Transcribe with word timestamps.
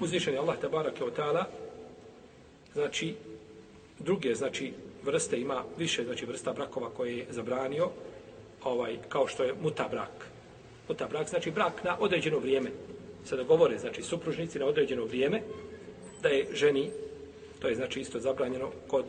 Uzvišen 0.00 0.34
je 0.34 0.40
Allah 0.40 0.58
tabaraka 0.60 1.04
wa 1.04 1.12
ta'ala, 1.16 1.44
znači, 2.72 3.14
druge, 3.98 4.34
znači, 4.34 4.72
vrste 5.04 5.40
ima 5.40 5.64
više, 5.78 6.04
znači, 6.04 6.26
vrsta 6.26 6.52
brakova 6.52 6.90
koje 6.90 7.18
je 7.18 7.26
zabranio, 7.30 7.90
ovaj, 8.64 8.96
kao 9.08 9.26
što 9.26 9.44
je 9.44 9.54
muta 9.62 9.88
brak. 9.90 10.26
Muta 10.88 11.08
brak 11.08 11.28
znači 11.28 11.50
brak 11.50 11.84
na 11.84 11.96
određeno 12.00 12.38
vrijeme. 12.38 12.70
Sada 13.24 13.42
govore, 13.42 13.78
znači, 13.78 14.02
supružnici 14.02 14.58
na 14.58 14.66
određeno 14.66 15.04
vrijeme, 15.04 15.42
da 16.22 16.28
je 16.28 16.48
ženi, 16.52 16.90
to 17.60 17.68
je 17.68 17.74
znači 17.74 18.00
isto 18.00 18.20
zabranjeno 18.20 18.70
kod 18.88 19.04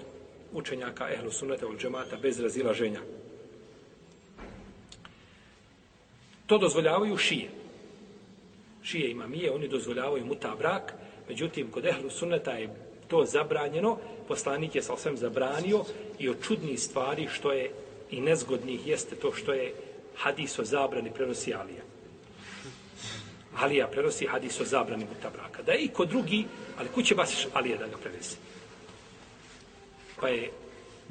učenjaka 0.54 1.10
ehlu 1.14 1.32
sunnata 1.32 1.68
od 1.68 1.80
džemata 1.80 2.18
bez 2.22 2.40
razilaženja. 2.40 3.00
To 6.48 6.58
dozvoljavaju 6.58 7.18
šije. 7.18 7.61
Šije 8.84 9.12
ima 9.12 9.28
mije, 9.28 9.52
oni 9.52 9.68
dozvoljavaju 9.68 10.26
muta 10.26 10.56
brak, 10.58 10.94
međutim, 11.30 11.72
kod 11.72 11.86
ehlu 11.86 12.10
sunneta 12.10 12.52
je 12.52 12.70
to 13.08 13.26
zabranjeno, 13.26 13.98
poslanik 14.28 14.76
je 14.76 14.82
sa 14.82 14.94
osvijem 14.94 15.18
zabranio 15.18 15.84
i 16.20 16.30
od 16.30 16.36
čudnih 16.44 16.80
stvari 16.80 17.28
što 17.32 17.52
je 17.52 17.72
i 18.12 18.22
nezgodnih 18.22 18.88
jeste 18.88 19.16
to 19.16 19.34
što 19.34 19.54
je 19.54 19.74
hadis 20.16 20.60
o 20.60 20.64
zabrani 20.64 21.12
prenosi 21.14 21.54
Alija. 21.54 21.84
Alija 23.58 23.88
prenosi 23.88 24.28
hadis 24.28 24.60
o 24.62 24.66
zabrani 24.66 25.06
muta 25.06 25.30
braka. 25.30 25.64
Da 25.64 25.72
je 25.72 25.84
i 25.84 25.88
kod 25.88 26.10
drugi, 26.10 26.46
ali 26.78 26.90
kuće 26.90 27.16
baš 27.16 27.48
Alija 27.54 27.78
da 27.78 27.88
ga 27.88 27.98
prenese. 27.98 28.38
Pa 30.22 30.28
je 30.28 30.52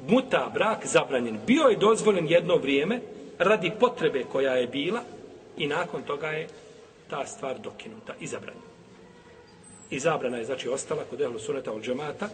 muta 0.07 0.51
brak 0.53 0.85
zabranjen. 0.85 1.39
Bio 1.47 1.63
je 1.63 1.77
dozvoljen 1.77 2.27
jedno 2.27 2.55
vrijeme 2.55 2.99
radi 3.39 3.71
potrebe 3.79 4.23
koja 4.23 4.53
je 4.53 4.67
bila 4.67 5.01
i 5.57 5.67
nakon 5.67 6.03
toga 6.03 6.27
je 6.27 6.47
ta 7.11 7.25
stvar 7.25 7.59
dokinuta 7.59 8.13
i 8.19 8.27
zabranjena. 8.27 8.71
I 9.89 9.99
zabrana 9.99 10.37
je 10.37 10.45
znači 10.45 10.69
ostala 10.69 11.03
kod 11.09 11.21
ehlu 11.21 11.39
suneta 11.39 11.71
od 11.71 11.83
džemata. 11.83 12.29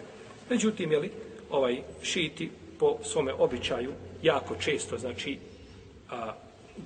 Međutim, 0.50 0.92
jeli, 0.92 1.12
ovaj 1.50 1.82
šiti 2.02 2.50
po 2.80 2.98
svome 3.04 3.34
običaju 3.34 3.92
jako 4.24 4.56
često 4.56 4.98
znači 4.98 5.38
a, 6.10 6.34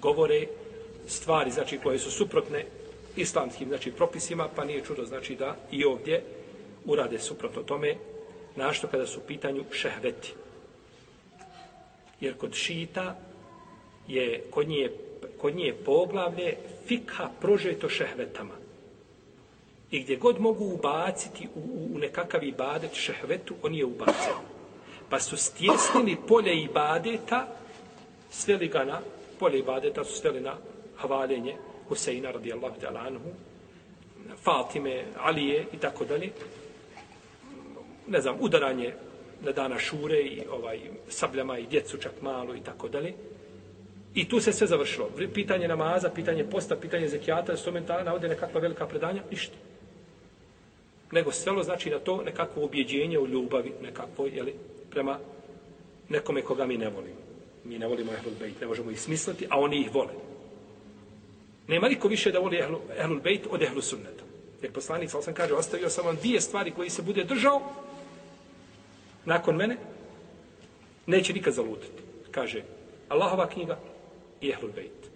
govore 0.01 0.47
stvari 1.07 1.51
znači 1.51 1.77
koje 1.83 1.99
su 1.99 2.11
suprotne 2.11 2.65
islamskim 3.15 3.67
znači 3.67 3.91
propisima 3.91 4.47
pa 4.55 4.65
nije 4.65 4.83
čudo 4.83 5.05
znači 5.05 5.35
da 5.35 5.55
i 5.71 5.85
ovdje 5.85 6.23
urade 6.85 7.19
suprotno 7.19 7.63
tome 7.63 7.95
našto 8.55 8.87
kada 8.87 9.07
su 9.07 9.19
u 9.19 9.27
pitanju 9.27 9.63
šehveti 9.71 10.33
jer 12.21 12.37
kod 12.37 12.53
šita 12.53 13.19
je 14.07 14.43
kod 14.51 14.67
nje, 14.67 14.91
kod 15.37 15.55
nje 15.55 15.73
poglavlje 15.85 16.57
fikha 16.87 17.29
prožeto 17.41 17.89
šehvetama 17.89 18.53
i 19.91 19.99
gdje 19.99 20.15
god 20.15 20.39
mogu 20.39 20.65
ubaciti 20.65 21.47
u, 21.55 21.59
u 21.95 21.97
nekakav 21.99 22.43
ibadet 22.43 22.93
šehvetu 22.93 23.55
on 23.63 23.75
je 23.75 23.85
ubacen. 23.85 24.33
pa 25.09 25.19
su 25.19 25.37
stjesnili 25.37 26.17
polje 26.27 26.63
ibadeta 26.63 27.47
sveli 28.29 28.67
ga 28.67 28.83
na 28.83 28.99
polje 29.39 29.59
ibadeta 29.59 30.03
su 30.03 30.13
sveli 30.13 30.41
na 30.41 30.55
havaljenje 30.95 31.55
Huseina 31.87 32.31
radijallahu 32.31 32.75
ta'ala 32.81 33.07
anhu 33.07 33.29
Fatime, 34.43 35.03
Alije 35.17 35.65
i 35.73 35.77
tako 35.77 36.05
dalje 36.05 36.31
ne 38.07 38.21
znam, 38.21 38.35
udaranje 38.39 38.93
na 39.41 39.51
dana 39.51 39.79
šure 39.79 40.21
i 40.21 40.41
ovaj 40.51 40.79
sabljama 41.09 41.57
i 41.57 41.67
djecu 41.67 41.97
čak 41.97 42.11
malo 42.21 42.55
i 42.55 42.61
tako 42.61 42.87
dalje. 42.87 43.13
I 44.15 44.29
tu 44.29 44.39
se 44.39 44.53
sve 44.53 44.67
završilo. 44.67 45.09
Pitanje 45.33 45.67
namaza, 45.67 46.09
pitanje 46.09 46.43
posta, 46.43 46.75
pitanje 46.75 47.07
zekijata, 47.07 47.57
su 47.57 47.71
mentala 47.71 48.03
navode 48.03 48.27
nekakva 48.27 48.61
velika 48.61 48.87
predanja, 48.87 49.23
ništa. 49.31 49.55
Nego 51.11 51.31
svelo 51.31 51.63
znači 51.63 51.89
na 51.89 51.99
to 51.99 52.21
nekakvo 52.21 52.63
objeđenje 52.63 53.19
u 53.19 53.27
ljubavi, 53.27 53.73
nekakvo, 53.81 54.25
jeli, 54.25 54.53
prema 54.89 55.19
nekome 56.09 56.41
koga 56.41 56.65
mi 56.65 56.77
ne 56.77 56.89
volimo. 56.89 57.21
Mi 57.63 57.79
ne 57.79 57.87
volimo 57.87 58.11
Ehlul 58.13 58.33
Bejt, 58.39 58.61
ne 58.61 58.67
možemo 58.67 58.91
ih 58.91 59.01
smisliti, 59.01 59.47
a 59.49 59.59
oni 59.59 59.81
ih 59.81 59.93
vole. 59.93 60.13
Nema 61.67 61.87
niko 61.87 62.07
više 62.07 62.31
da 62.31 62.39
voli 62.39 62.57
Ehlul, 62.57 62.79
Ehlul 62.97 63.19
Bejt 63.19 63.47
od 63.49 63.61
Ehlul 63.61 63.81
Sunneta. 63.81 64.23
Jer 64.61 64.71
poslanik, 64.71 65.09
sal 65.09 65.21
sam 65.21 65.33
kaže, 65.33 65.53
ostavio 65.53 65.89
sam 65.89 66.05
vam 66.05 66.15
dvije 66.15 66.41
stvari 66.41 66.71
koji 66.71 66.89
se 66.89 67.01
bude 67.01 67.23
držao 67.23 67.61
nakon 69.25 69.55
mene, 69.55 69.77
neće 71.05 71.33
nikad 71.33 71.53
zalutiti. 71.53 72.03
Kaže, 72.31 72.63
Allahova 73.09 73.47
knjiga 73.49 73.79
i 74.41 74.49
Ehlul 74.49 74.71
Bejt. 74.75 75.09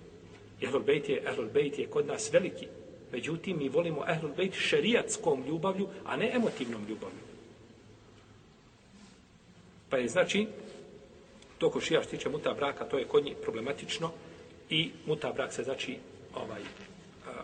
Ehlul 0.61 0.83
Bejt 0.83 1.09
je, 1.09 1.21
Ehlul 1.25 1.49
Bejt 1.53 1.79
je 1.79 1.87
kod 1.87 2.07
nas 2.07 2.33
veliki. 2.33 2.67
Međutim, 3.11 3.57
mi 3.57 3.69
volimo 3.69 4.05
Ehlul 4.07 4.31
Bejt 4.37 4.53
šerijatskom 4.53 5.43
ljubavlju, 5.47 5.87
a 6.05 6.17
ne 6.17 6.31
emotivnom 6.35 6.85
ljubavlju. 6.89 7.25
Pa 9.89 9.97
je 9.97 10.07
znači, 10.07 10.47
to 11.57 11.69
ko 11.69 11.81
šija 11.81 12.03
štiče 12.03 12.29
muta 12.29 12.53
braka, 12.53 12.85
to 12.85 12.97
je 12.97 13.05
kod 13.05 13.25
njih 13.25 13.35
problematično 13.41 14.11
i 14.69 14.91
muta 15.05 15.31
brak 15.33 15.53
se 15.53 15.63
znači 15.63 15.97
ovaj, 16.35 16.61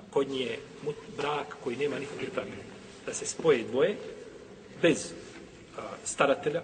kod 0.10 0.30
njih 0.30 0.48
je 0.48 0.60
mut, 0.84 0.96
brak 1.18 1.58
koji 1.64 1.78
nema 1.78 2.00
nikakvih 2.00 2.30
pravila. 2.30 2.64
Da 3.06 3.14
se 3.14 3.26
spoje 3.26 3.64
dvoje 3.64 3.96
bez 4.82 5.14
a, 5.78 5.82
staratelja, 6.04 6.62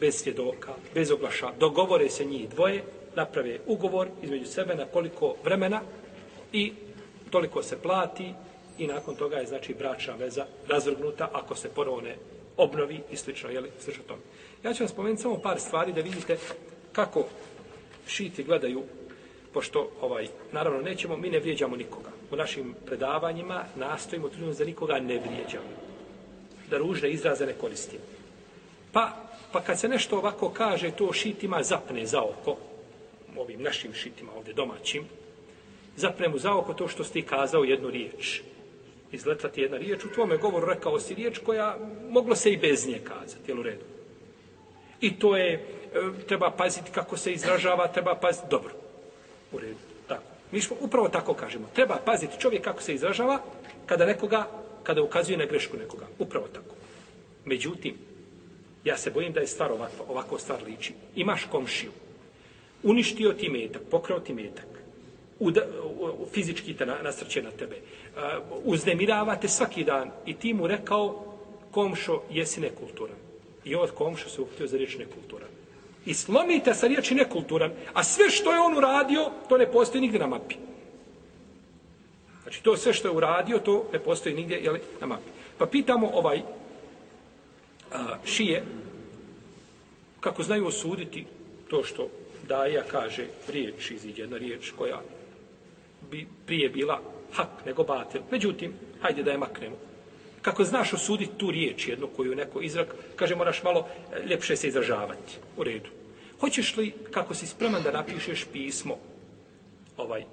bez 0.00 0.14
svjedoka, 0.14 0.74
bez 0.94 1.10
oglaša, 1.10 1.52
dogovore 1.58 2.10
se 2.10 2.24
njih 2.24 2.48
dvoje, 2.48 2.84
naprave 3.16 3.58
ugovor 3.66 4.08
između 4.22 4.46
sebe 4.46 4.74
na 4.74 4.86
koliko 4.86 5.34
vremena 5.44 5.80
i 6.52 6.72
toliko 7.30 7.62
se 7.62 7.82
plati 7.82 8.32
i 8.78 8.86
nakon 8.86 9.16
toga 9.16 9.36
je 9.36 9.46
znači 9.46 9.74
bračna 9.74 10.14
veza 10.14 10.46
razvrgnuta 10.68 11.28
ako 11.32 11.54
se 11.54 11.68
ponovo 11.68 12.00
ne 12.00 12.16
obnovi 12.56 13.00
i 13.10 13.16
slično, 13.16 13.50
jeli, 13.50 13.70
slično 13.80 14.02
tome. 14.06 14.22
Ja 14.64 14.74
ću 14.74 14.82
vam 14.82 14.88
spomenuti 14.88 15.22
samo 15.22 15.38
par 15.38 15.60
stvari 15.60 15.92
da 15.92 16.00
vidite 16.00 16.38
kako 16.92 17.24
šiti 18.06 18.44
gledaju, 18.44 18.82
pošto, 19.52 19.90
ovaj, 20.00 20.26
naravno, 20.52 20.80
nećemo, 20.80 21.16
mi 21.16 21.30
ne 21.30 21.38
vrijeđamo 21.38 21.76
nikoga. 21.76 22.10
U 22.30 22.36
našim 22.36 22.74
predavanjima 22.86 23.64
nastojimo 23.76 24.28
trudimo 24.28 24.52
za 24.52 24.64
nikoga 24.64 24.98
ne 24.98 25.18
vrijeđamo. 25.18 25.70
Da 26.70 26.78
ružne 26.78 27.10
izraze 27.10 27.46
ne 27.46 27.52
koristimo. 27.52 28.02
Pa, 28.92 29.12
pa 29.52 29.60
kad 29.60 29.80
se 29.80 29.88
nešto 29.88 30.18
ovako 30.18 30.48
kaže, 30.48 30.90
to 30.90 31.12
šitima 31.12 31.62
zapne 31.62 32.06
za 32.06 32.22
oko, 32.22 32.56
ovim 33.38 33.62
našim 33.62 33.94
šitima 33.94 34.32
ovdje 34.36 34.54
domaćim, 34.54 35.04
zapne 35.96 36.28
mu 36.28 36.38
za 36.38 36.54
oko 36.54 36.74
to 36.74 36.88
što 36.88 37.04
ste 37.04 37.22
kazao 37.22 37.64
jednu 37.64 37.90
riječ 37.90 38.40
izletati 39.14 39.60
jedna 39.60 39.76
riječ, 39.76 40.04
u 40.04 40.12
tvome 40.12 40.36
govoru 40.36 40.66
rekao 40.66 41.00
si 41.00 41.14
riječ 41.14 41.38
koja 41.38 41.78
moglo 42.10 42.34
se 42.34 42.52
i 42.52 42.56
bez 42.56 42.86
nje 42.88 43.00
kazati, 43.04 43.50
jel 43.50 43.60
u 43.60 43.62
redu? 43.62 43.84
I 45.00 45.18
to 45.18 45.36
je, 45.36 45.52
e, 45.52 45.60
treba 46.28 46.50
paziti 46.50 46.90
kako 46.90 47.16
se 47.16 47.32
izražava, 47.32 47.88
treba 47.88 48.14
paziti, 48.14 48.46
dobro, 48.50 48.72
u 49.52 49.58
redu, 49.58 49.78
tako. 50.08 50.22
Mi 50.52 50.60
smo 50.60 50.76
upravo 50.80 51.08
tako 51.08 51.34
kažemo, 51.34 51.68
treba 51.74 51.96
paziti 52.04 52.40
čovjek 52.40 52.64
kako 52.64 52.82
se 52.82 52.94
izražava 52.94 53.38
kada 53.86 54.06
nekoga, 54.06 54.46
kada 54.82 55.02
ukazuje 55.02 55.38
na 55.38 55.46
grešku 55.46 55.76
nekoga, 55.76 56.06
upravo 56.18 56.46
tako. 56.48 56.74
Međutim, 57.44 57.94
ja 58.84 58.96
se 58.96 59.10
bojim 59.10 59.32
da 59.32 59.40
je 59.40 59.46
stvar 59.46 59.72
ovako, 59.72 60.04
ovako 60.08 60.38
stvar 60.38 60.62
liči. 60.66 60.94
Imaš 61.16 61.44
komšiju, 61.50 61.92
uništio 62.84 63.32
ti 63.32 63.48
metak, 63.48 63.82
pokrao 63.90 64.20
ti 64.20 64.34
metak, 64.34 64.66
uda, 65.38 65.60
fizički 66.32 66.74
te 66.74 66.86
na, 66.86 66.96
nasrće 67.02 67.42
na 67.42 67.50
tebe. 67.50 67.76
Uh, 67.76 68.22
uznemiravate 68.64 69.48
svaki 69.48 69.84
dan 69.84 70.10
i 70.26 70.34
ti 70.34 70.54
mu 70.54 70.66
rekao 70.66 71.34
komšo, 71.70 72.22
jesi 72.30 72.60
nekulturan. 72.60 73.16
I 73.64 73.74
od 73.74 73.90
komšo 73.90 74.28
se 74.28 74.40
uhtio 74.40 74.66
za 74.66 74.76
riječ 74.76 74.98
nekulturan. 74.98 75.48
I 76.06 76.14
slomite 76.14 76.74
sa 76.74 76.86
riječi 76.86 77.14
nekulturan, 77.14 77.72
a 77.92 78.04
sve 78.04 78.30
što 78.30 78.52
je 78.52 78.60
on 78.60 78.78
uradio, 78.78 79.30
to 79.48 79.58
ne 79.58 79.72
postoji 79.72 80.00
nigdje 80.00 80.20
na 80.20 80.26
mapi. 80.26 80.54
Znači, 82.42 82.62
to 82.62 82.76
sve 82.76 82.92
što 82.92 83.08
je 83.08 83.14
uradio, 83.14 83.58
to 83.58 83.88
ne 83.92 83.98
postoji 83.98 84.34
nigdje 84.34 84.58
jeli, 84.58 84.80
na 85.00 85.06
mapi. 85.06 85.30
Pa 85.58 85.66
pitamo 85.66 86.10
ovaj 86.14 86.42
a, 87.92 88.16
šije, 88.24 88.64
kako 90.20 90.42
znaju 90.42 90.66
osuditi 90.66 91.26
to 91.68 91.84
što 91.84 92.08
Daja 92.48 92.82
kaže 92.90 93.26
riječ, 93.48 93.90
iziđe 93.90 94.22
jedna 94.22 94.36
riječ 94.36 94.72
koja 94.78 95.00
bi 96.10 96.26
prije 96.46 96.68
bila 96.68 97.00
hak 97.32 97.66
nego 97.66 97.84
batel. 97.84 98.22
Međutim, 98.30 98.72
hajde 99.00 99.22
da 99.22 99.30
je 99.30 99.38
maknemo. 99.38 99.76
Kako 100.42 100.64
znaš 100.64 100.92
osuditi 100.92 101.38
tu 101.38 101.50
riječ 101.50 101.88
jednu 101.88 102.08
koju 102.16 102.34
neko 102.34 102.60
izrak, 102.60 102.94
kaže 103.16 103.34
moraš 103.34 103.62
malo 103.62 103.88
e, 103.88 104.26
ljepše 104.26 104.56
se 104.56 104.68
izražavati. 104.68 105.38
U 105.56 105.64
redu. 105.64 105.90
Hoćeš 106.40 106.76
li, 106.76 106.92
kako 107.10 107.34
si 107.34 107.46
spreman 107.46 107.82
da 107.82 107.92
napišeš 107.92 108.44
pismo, 108.52 108.98
ovaj, 109.96 110.24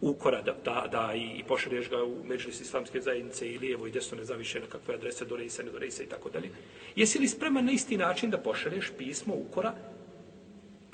ukora 0.00 0.42
da, 0.42 0.54
da, 0.64 0.86
da 0.92 1.14
i, 1.14 1.38
i 1.38 1.42
pošalješ 1.48 1.90
ga 1.90 2.04
u 2.04 2.24
međlis 2.24 2.60
islamske 2.60 3.00
zajednice 3.00 3.48
i 3.48 3.58
lijevo 3.58 3.86
i 3.86 3.90
desno 3.90 4.18
nezavišeno 4.18 4.66
kakve 4.66 4.94
adrese 4.94 5.24
do 5.24 5.36
rejsa, 5.36 5.62
ne 5.62 5.70
do 5.70 5.78
rejsa 5.78 6.02
i 6.02 6.06
tako 6.06 6.30
dalje. 6.30 6.50
Jesi 6.96 7.18
li 7.18 7.28
spreman 7.28 7.64
na 7.64 7.72
isti 7.72 7.96
način 7.96 8.30
da 8.30 8.38
pošalješ 8.38 8.92
pismo 8.98 9.34
ukora 9.34 9.74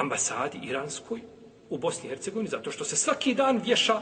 ambasadi 0.02 0.58
iranskoj 0.62 1.20
u 1.70 1.78
Bosni 1.78 2.06
i 2.06 2.08
Hercegovini, 2.10 2.50
zato 2.50 2.70
što 2.70 2.84
se 2.84 2.96
svaki 2.96 3.34
dan 3.34 3.60
vješa 3.64 4.00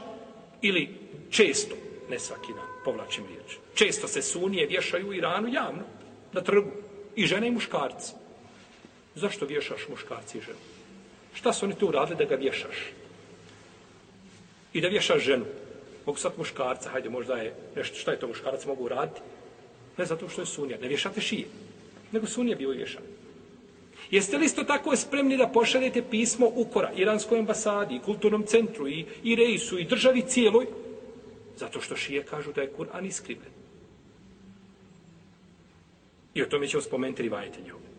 ili 0.63 0.89
često, 1.31 1.75
ne 2.11 2.19
svaki 2.19 2.53
dan, 2.53 2.67
povlačim 2.85 3.25
riječ. 3.27 3.59
Često 3.75 4.09
se 4.09 4.23
sunije 4.23 4.67
vješaju 4.67 5.09
u 5.09 5.15
Iranu 5.15 5.49
javno, 5.49 5.83
na 6.33 6.41
trgu. 6.41 6.71
I 7.17 7.27
žene 7.27 7.49
i 7.49 7.51
muškarci. 7.51 8.13
Zašto 9.15 9.47
vješaš 9.47 9.89
muškarci 9.89 10.39
i 10.39 10.41
ženu? 10.41 10.59
Šta 11.35 11.53
su 11.53 11.67
oni 11.67 11.75
tu 11.75 11.89
uradili 11.89 12.19
da 12.19 12.25
ga 12.25 12.35
vješaš? 12.35 12.77
I 14.73 14.81
da 14.81 14.89
vješaš 14.89 15.23
ženu. 15.23 15.45
Mogu 16.07 16.19
sad 16.19 16.33
muškarca, 16.39 16.91
hajde, 16.91 17.09
možda 17.09 17.35
je 17.35 17.55
nešto, 17.77 17.97
šta 17.97 18.11
je 18.11 18.21
to 18.21 18.29
muškarac 18.29 18.67
mogu 18.67 18.85
uraditi? 18.85 19.21
Ne 19.99 20.05
zato 20.05 20.29
što 20.29 20.43
je 20.43 20.47
sunija. 20.47 20.79
Ne 20.79 20.89
vješate 20.89 21.21
šije. 21.21 21.47
Nego 22.13 22.27
sunija 22.27 22.57
bio 22.57 22.71
vješan. 22.71 23.03
Jeste 24.11 24.39
li 24.39 24.47
isto 24.47 24.65
tako 24.65 24.97
spremni 24.97 25.37
da 25.37 25.47
pošaljete 25.49 26.03
pismo 26.03 26.51
ukora 26.55 26.93
Iranskoj 26.97 27.39
ambasadi, 27.39 27.97
i 27.97 28.01
kulturnom 28.01 28.47
centru, 28.47 28.89
i, 28.89 29.05
i 29.23 29.37
rejsu, 29.37 29.79
i 29.79 29.85
državi 29.85 30.23
cijeloj? 30.23 30.67
Zato 31.57 31.81
što 31.81 31.97
šije 31.97 32.23
kažu 32.23 32.53
da 32.53 32.61
je 32.61 32.73
Kur'an 32.79 33.07
iskrivljen. 33.07 33.53
I 36.35 36.43
o 36.43 36.47
tome 36.47 36.69
ćemo 36.69 36.83
spomenuti 36.83 37.23
rivajte 37.23 37.59
njove. 37.67 37.91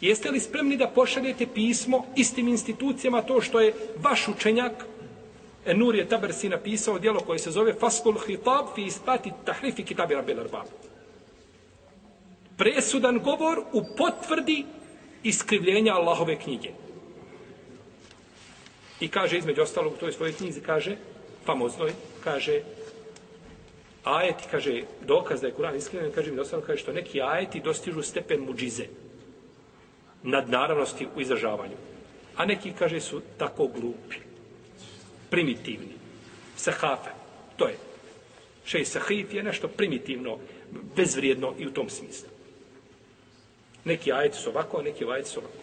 Jeste 0.00 0.30
li 0.30 0.40
spremni 0.40 0.76
da 0.76 0.88
pošaljete 0.88 1.46
pismo 1.54 2.04
istim 2.16 2.48
institucijama 2.48 3.22
to 3.22 3.40
što 3.40 3.60
je 3.60 3.74
vaš 3.96 4.28
učenjak 4.28 4.86
Enur 5.66 5.94
je 5.94 6.08
Tabersi 6.08 6.48
napisao 6.48 6.98
dijelo 6.98 7.20
koje 7.20 7.38
se 7.38 7.50
zove 7.50 7.74
Faskul 7.74 8.14
Hitab 8.26 8.66
fi 8.74 8.84
ispati 8.84 9.32
tahrifi 9.44 9.82
kitabi 9.82 10.14
Rabbil 10.14 10.40
Arbab. 10.40 10.66
Presudan 12.56 13.18
govor 13.18 13.58
u 13.72 13.82
potvrdi 13.96 14.64
iskrivljenja 15.28 15.94
Allahove 15.94 16.36
knjige. 16.36 16.70
I 19.00 19.08
kaže 19.08 19.38
između 19.38 19.62
ostalog 19.62 19.92
u 19.92 19.96
toj 19.96 20.12
svojoj 20.12 20.32
knjizi, 20.32 20.60
kaže, 20.60 20.96
famoznoj, 21.44 21.92
kaže, 22.24 22.60
ajeti, 24.04 24.44
kaže, 24.50 24.82
dokaz 25.06 25.40
da 25.40 25.46
je 25.46 25.54
Kur'an 25.54 25.76
iskrivljen, 25.76 26.12
kaže 26.12 26.32
mi 26.32 26.40
ostalo, 26.40 26.62
kaže 26.62 26.82
što 26.82 26.92
neki 26.92 27.22
ajeti 27.22 27.60
dostižu 27.60 28.02
stepen 28.02 28.40
muđize 28.40 28.86
nad 30.22 30.50
naravnosti 30.50 31.06
u 31.16 31.20
izražavanju. 31.20 31.76
A 32.36 32.46
neki, 32.46 32.72
kaže, 32.78 33.00
su 33.00 33.20
tako 33.38 33.66
glupi, 33.66 34.16
primitivni, 35.30 35.94
sahafe, 36.56 37.10
to 37.56 37.68
je. 37.68 37.76
Šej 38.64 38.84
sahif 38.84 39.34
je 39.34 39.42
nešto 39.42 39.68
primitivno, 39.68 40.38
bezvrijedno 40.96 41.54
i 41.58 41.66
u 41.66 41.70
tom 41.70 41.88
smislu. 41.88 42.35
Neki 43.86 44.12
ajeti 44.12 44.36
su 44.36 44.50
ovako, 44.50 44.82
neki 44.82 45.04
ajeti 45.04 45.28
su 45.28 45.40
ovako. 45.40 45.56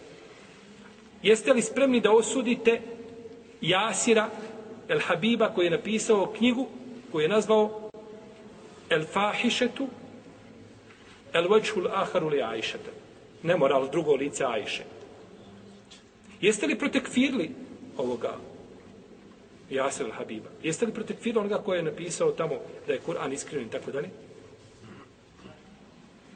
Jeste 1.22 1.52
li 1.52 1.62
spremni 1.62 2.00
da 2.00 2.12
osudite 2.12 2.80
Jasira 3.60 4.28
El 4.88 5.00
Habiba 5.00 5.48
koji 5.54 5.66
je 5.66 5.70
napisao 5.70 6.32
knjigu 6.36 6.66
koju 7.12 7.22
je 7.22 7.28
nazvao 7.28 7.90
El 8.90 9.04
Fahišetu 9.04 9.88
El 11.32 11.48
Vajhul 11.48 11.88
Aharu 11.90 12.28
li 12.28 12.42
Ajšete. 12.42 12.90
Nemoral 13.42 13.88
drugo 13.90 14.14
lice 14.14 14.44
Ajše. 14.44 14.84
Jeste 16.40 16.66
li 16.66 16.78
protekfirli 16.78 17.50
ovoga 17.96 18.36
Jasir 19.70 20.06
El 20.06 20.12
Habiba? 20.12 20.50
Jeste 20.62 20.86
li 20.86 20.92
protekfirli 20.92 21.40
onoga 21.40 21.58
koji 21.58 21.78
je 21.78 21.82
napisao 21.82 22.30
tamo 22.30 22.54
da 22.86 22.92
je 22.92 23.00
Kur'an 23.06 23.32
iskren 23.32 23.66
i 23.66 23.70
tako 23.70 23.90
dalje? 23.90 24.10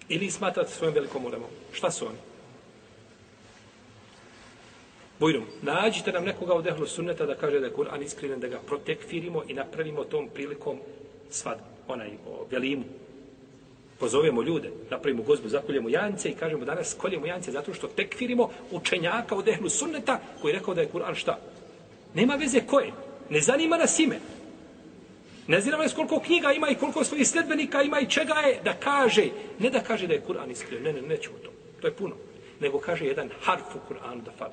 Ili 0.08 0.30
smatrate 0.30 0.70
svojom 0.70 0.94
velikom 0.94 1.24
ulemom? 1.24 1.48
Šta 1.72 1.90
su 1.90 2.06
oni? 2.06 2.18
Bujrum, 5.18 5.44
nađite 5.62 6.12
nam 6.12 6.24
nekoga 6.24 6.54
od 6.54 6.66
ehlu 6.66 6.86
sunneta 6.86 7.26
da 7.26 7.34
kaže 7.34 7.60
da 7.60 7.66
je 7.66 7.72
Kur'an 7.72 8.02
iskriven, 8.02 8.40
da 8.40 8.48
ga 8.48 8.58
protekfirimo 8.66 9.42
i 9.48 9.54
napravimo 9.54 10.04
tom 10.04 10.28
prilikom 10.34 10.78
svad, 11.30 11.58
onaj, 11.88 12.10
o 12.26 12.46
velimu. 12.50 12.84
Pozovemo 14.00 14.42
ljude, 14.42 14.70
napravimo 14.90 15.22
gozbu, 15.22 15.48
zakoljemo 15.48 15.88
jance 15.88 16.28
i 16.28 16.34
kažemo 16.34 16.64
danas 16.64 16.94
koljemo 16.98 17.26
jance 17.26 17.52
zato 17.52 17.74
što 17.74 17.86
tekfirimo 17.86 18.50
učenjaka 18.70 19.34
od 19.34 19.48
ehlu 19.48 19.68
sunneta 19.68 20.20
koji 20.40 20.52
je 20.52 20.58
rekao 20.58 20.74
da 20.74 20.80
je 20.80 20.90
Kur'an 20.92 21.14
šta? 21.14 21.38
Nema 22.14 22.34
veze 22.34 22.60
koje. 22.66 22.92
Ne 23.30 23.40
zanima 23.40 23.76
nas 23.76 23.98
ime. 23.98 24.20
Ne 25.48 25.60
zanima 25.60 25.82
nas 25.82 25.94
koliko 25.94 26.20
knjiga 26.20 26.52
ima 26.52 26.68
i 26.68 26.74
koliko 26.74 27.04
svojih 27.04 27.28
sledbenika 27.28 27.82
ima 27.82 28.00
i 28.00 28.10
čega 28.10 28.34
je 28.34 28.60
da 28.64 28.74
kaže. 28.74 29.28
Ne 29.58 29.70
da 29.70 29.80
kaže 29.80 30.06
da 30.06 30.14
je 30.14 30.22
Kur'an 30.28 30.50
iskriven. 30.50 30.82
Ne, 30.82 30.92
ne, 30.92 31.02
nećemo 31.02 31.38
to. 31.38 31.50
To 31.80 31.86
je 31.86 31.94
puno. 31.94 32.16
Nego 32.60 32.78
kaže 32.78 33.06
jedan 33.06 33.30
harf 33.42 33.74
u 33.74 33.92
Kur'anu 33.92 34.22
da 34.22 34.32
fali 34.32 34.52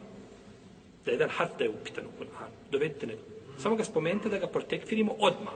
da 1.05 1.11
jedan 1.11 1.29
harf 1.29 1.51
da 1.57 1.63
je 1.63 1.69
upitan 1.69 2.05
u 2.05 2.23
Kur'anu. 2.23 2.55
Dovedite 2.71 3.07
nego. 3.07 3.21
Samo 3.59 3.75
ga 3.75 3.83
spomenite 3.83 4.29
da 4.29 4.37
ga 4.37 4.47
protekfirimo 4.47 5.15
odmah. 5.19 5.53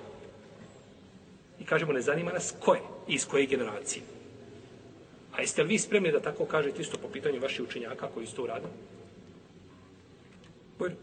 I 1.59 1.65
kažemo, 1.65 1.93
ne 1.93 2.01
zanima 2.01 2.31
nas 2.31 2.53
ko 2.59 2.73
je 2.73 2.81
i 3.07 3.13
iz 3.13 3.27
koje 3.27 3.45
generacije. 3.45 4.03
A 5.35 5.41
jeste 5.41 5.63
li 5.63 5.69
vi 5.69 5.79
spremni 5.79 6.11
da 6.11 6.19
tako 6.19 6.45
kažete 6.45 6.81
isto 6.81 6.97
po 6.97 7.07
pitanju 7.07 7.39
vaših 7.39 7.61
učenjaka 7.61 8.07
koji 8.13 8.23
isto 8.23 8.43
uradili? 8.43 8.71
Bojno. 10.79 10.95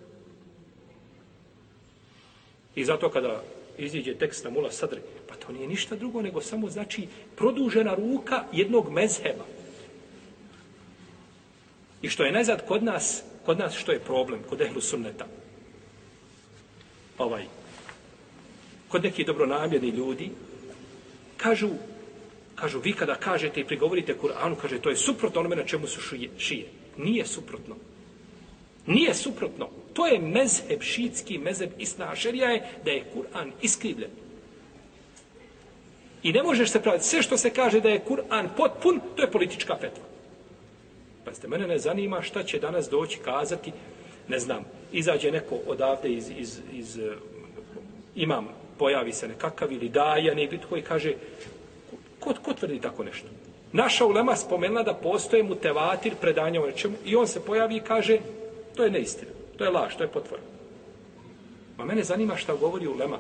I 2.75 2.85
zato 2.85 3.11
kada 3.11 3.43
iziđe 3.79 4.15
tekst 4.15 4.45
na 4.45 4.51
mula 4.51 4.71
sadri, 4.71 5.01
pa 5.29 5.35
to 5.35 5.53
nije 5.53 5.69
ništa 5.69 5.97
drugo 5.97 6.23
nego 6.23 6.41
samo 6.41 6.71
znači 6.71 7.07
produžena 7.37 7.95
ruka 7.95 8.45
jednog 8.53 8.91
mezheba. 8.91 9.45
I 12.03 12.09
što 12.09 12.25
je 12.25 12.33
najzad 12.33 12.67
kod 12.67 12.85
nas, 12.85 13.23
kod 13.47 13.59
nas 13.59 13.75
što 13.75 13.93
je 13.93 14.01
problem, 14.01 14.41
kod 14.49 14.61
ehlu 14.61 14.81
sunneta? 14.81 15.27
Ovaj, 17.19 17.45
kod 18.89 19.03
neki 19.03 19.25
dobronamjerni 19.25 19.89
ljudi, 19.89 20.31
kažu, 21.37 21.71
kažu, 22.55 22.81
vi 22.81 22.93
kada 22.93 23.15
kažete 23.15 23.61
i 23.61 23.65
prigovorite 23.65 24.17
Kur'anu, 24.23 24.57
kaže, 24.57 24.79
to 24.79 24.91
je 24.91 24.97
suprotno 24.97 25.41
onome 25.41 25.57
na 25.57 25.65
čemu 25.65 25.87
su 25.87 26.01
šije. 26.01 26.31
šije. 26.39 26.67
Nije 26.97 27.27
suprotno. 27.27 27.77
Nije 28.87 29.15
suprotno. 29.15 29.71
To 29.97 30.07
je 30.07 30.19
mezheb 30.19 30.83
šitski, 30.83 31.39
mezheb 31.39 31.71
isna 31.79 32.11
Ašerija 32.13 32.51
je 32.51 32.63
da 32.85 32.91
je 32.91 33.05
Kur'an 33.15 33.53
iskrivljen. 33.63 34.11
I 36.23 36.33
ne 36.33 36.43
možeš 36.43 36.71
se 36.71 36.83
praviti. 36.83 37.05
Sve 37.05 37.23
što 37.23 37.37
se 37.37 37.51
kaže 37.51 37.81
da 37.81 37.89
je 37.89 38.03
Kur'an 38.09 38.49
potpun, 38.57 39.01
to 39.17 39.23
je 39.23 39.31
politička 39.31 39.77
fetva. 39.77 40.05
Pa 41.25 41.49
mene 41.49 41.67
ne 41.67 41.79
zanima 41.79 42.23
šta 42.23 42.43
će 42.43 42.59
danas 42.59 42.91
doći 42.91 43.19
kazati, 43.19 43.73
ne 44.29 44.39
znam, 44.39 44.65
izađe 44.93 45.31
neko 45.31 45.59
odavde 45.67 46.13
iz, 46.13 46.31
iz, 46.39 46.61
iz 46.73 46.99
eh, 46.99 47.17
imam, 48.17 48.49
pojavi 48.79 49.13
se 49.13 49.29
nekakav 49.29 49.73
ili 49.73 49.89
daja, 49.89 50.35
ne 50.35 50.47
bit 50.47 50.65
koji 50.69 50.83
kaže, 50.83 51.15
ko, 52.21 52.35
ko 52.43 52.53
tvrdi 52.53 52.81
tako 52.81 53.05
nešto? 53.05 53.29
Naša 53.73 54.07
ulema 54.07 54.37
spomenula 54.37 54.83
da 54.83 54.95
postoje 54.95 55.43
mutevatir 55.43 56.15
predanja 56.21 56.63
o 56.63 56.67
nečemu 56.67 56.97
i 57.05 57.17
on 57.17 57.29
se 57.29 57.45
pojavi 57.45 57.77
i 57.77 57.81
kaže, 57.81 58.19
to 58.77 58.85
je 58.85 58.91
neistina, 58.91 59.31
to 59.57 59.65
je 59.65 59.71
laž, 59.71 59.97
to 59.97 60.05
je 60.05 60.09
potvor. 60.09 60.41
Ma 61.77 61.85
pa 61.85 61.85
mene 61.85 62.05
zanima 62.05 62.37
šta 62.37 62.55
govori 62.55 62.87
ulema. 62.87 63.19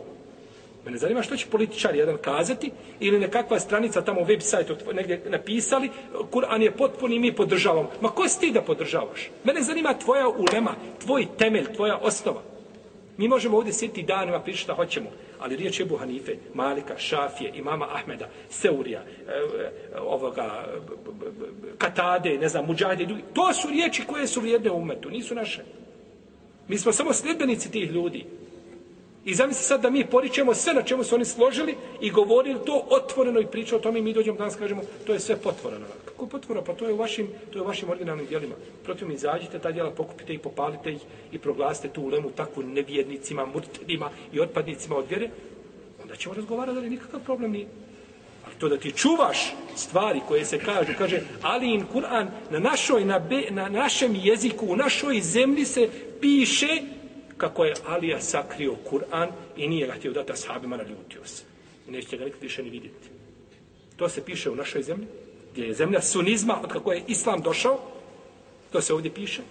Mene 0.85 0.99
zanima 0.99 1.23
što 1.23 1.37
će 1.37 1.47
političar 1.47 1.97
jedan 1.97 2.16
kazati 2.16 2.71
ili 3.00 3.19
nekakva 3.19 3.61
stranica 3.61 4.02
tamo 4.02 4.21
u 4.21 4.25
web 4.25 4.40
sajtu 4.40 4.76
negdje 4.93 5.23
napisali, 5.26 5.90
Kur'an 6.31 6.62
je 6.62 6.71
potpun 6.71 7.12
i 7.12 7.19
mi 7.19 7.33
podržavamo. 7.33 7.90
Ma 8.00 8.09
ko 8.09 8.28
si 8.28 8.40
ti 8.40 8.50
da 8.50 8.62
podržavaš? 8.62 9.31
Mene 9.45 9.62
zanima 9.62 9.95
tvoja 9.95 10.28
ulema, 10.28 10.75
tvoj 11.05 11.26
temelj, 11.38 11.73
tvoja 11.75 11.97
osnova. 11.97 12.43
Mi 13.16 13.28
možemo 13.28 13.57
ovdje 13.57 13.73
sjetiti 13.73 14.02
danima 14.02 14.40
pričati 14.40 14.62
šta 14.62 14.75
hoćemo, 14.75 15.11
ali 15.38 15.57
riječ 15.57 15.81
je 15.81 15.87
Buhanife, 15.87 16.33
Malika, 16.55 16.99
Šafije, 16.99 17.52
imama 17.55 17.88
Ahmeda, 17.95 18.28
Seurija, 18.50 19.00
e, 19.00 19.33
e, 19.33 20.00
ovoga, 20.00 20.64
e, 20.66 20.78
Katade, 21.78 22.38
ne 22.38 22.49
znam, 22.49 22.66
Muđahide, 22.66 23.14
to 23.35 23.52
su 23.52 23.69
riječi 23.69 24.02
koje 24.07 24.26
su 24.26 24.40
vrijedne 24.40 24.71
u 24.71 24.76
umetu, 24.76 25.11
nisu 25.11 25.35
naše. 25.35 25.64
Mi 26.68 26.78
smo 26.78 26.92
samo 26.92 27.12
sljedbenici 27.12 27.70
tih 27.70 27.90
ljudi. 27.90 28.25
I 29.25 29.35
zamisli 29.35 29.62
sad 29.62 29.80
da 29.80 29.90
mi 29.90 30.06
poričemo 30.06 30.54
sve 30.54 30.75
na 30.75 30.82
čemu 30.82 31.04
su 31.04 31.14
oni 31.14 31.25
složili 31.25 31.75
i 32.00 32.11
govorili 32.11 32.58
to 32.66 32.87
otvoreno 32.90 33.40
i 33.40 33.46
pričao 33.46 33.78
o 33.78 33.82
tome 33.82 33.99
i 33.99 34.02
mi 34.02 34.12
dođemo 34.12 34.38
danas 34.38 34.56
kažemo 34.56 34.82
to 35.06 35.12
je 35.12 35.20
sve 35.20 35.37
potvoreno. 35.37 35.87
Kako 36.04 36.26
potvora? 36.26 36.62
Pa 36.62 36.75
to 36.75 36.87
je 36.87 36.92
u 36.92 36.96
vašim, 36.96 37.28
to 37.52 37.58
je 37.58 37.62
u 37.62 37.66
vašim 37.66 37.90
originalnim 37.90 38.26
dijelima. 38.26 38.54
Protiv 38.85 39.08
mi 39.08 39.14
izađite 39.14 39.58
ta 39.58 39.73
dijela, 39.73 39.90
pokupite 39.90 40.35
i 40.35 40.38
popalite 40.38 40.92
ih 40.92 41.00
i 41.32 41.38
proglasite 41.38 41.88
tu 41.88 42.02
ulemu 42.02 42.30
takvu 42.30 42.62
nevjernicima, 42.62 43.46
murtedima 43.46 44.11
i 44.32 44.40
otpadnicima 44.40 44.96
od 44.96 45.08
vjere. 45.08 45.30
Onda 46.02 46.16
ćemo 46.16 46.35
razgovarati 46.35 46.75
da 46.75 46.80
li 46.80 46.90
nikakav 46.90 47.20
problem 47.25 47.52
nije. 47.52 47.66
To 48.59 48.69
da 48.69 48.77
ti 48.77 48.93
čuvaš 48.93 49.53
stvari 49.77 50.21
koje 50.29 50.45
se 50.45 50.59
kažu, 50.59 50.93
kaže 50.99 51.21
Ali 51.43 51.75
in 51.75 51.85
Kur'an 51.95 52.27
na, 52.51 52.59
našoj, 52.59 53.05
na, 53.05 53.19
be, 53.19 53.43
na 53.51 53.69
našem 53.69 54.15
jeziku, 54.15 54.67
u 54.67 54.77
našoj 54.77 55.21
zemlji 55.21 55.65
se 55.65 55.89
piše 56.21 56.83
kako 57.37 57.65
je 57.65 57.75
Alija 57.87 58.21
sakrio 58.21 58.77
Kur'an 58.91 59.29
i 59.57 59.69
nije 59.69 59.87
ga 59.87 59.93
htio 59.93 60.13
dati 60.13 60.33
ashabima, 60.33 60.77
naljutio 60.77 61.25
se. 61.25 61.43
I 61.89 61.91
nećete 61.91 62.17
ga 62.17 62.25
nikad 62.25 62.43
više 62.43 62.63
ni 62.63 62.71
vidjeti. 62.71 63.09
To 63.97 64.09
se 64.09 64.25
piše 64.25 64.51
u 64.51 64.57
našoj 64.57 64.83
zemlji, 64.83 65.07
gdje 65.53 65.67
je 65.67 65.75
zemlja 65.75 66.03
sunizma, 66.03 66.61
od 66.63 66.73
kako 66.73 66.93
je 66.93 67.03
Islam 67.09 67.43
došao, 67.43 67.81
to 68.73 68.81
se 68.81 68.95
ovdje 68.95 69.15
piše. 69.15 69.43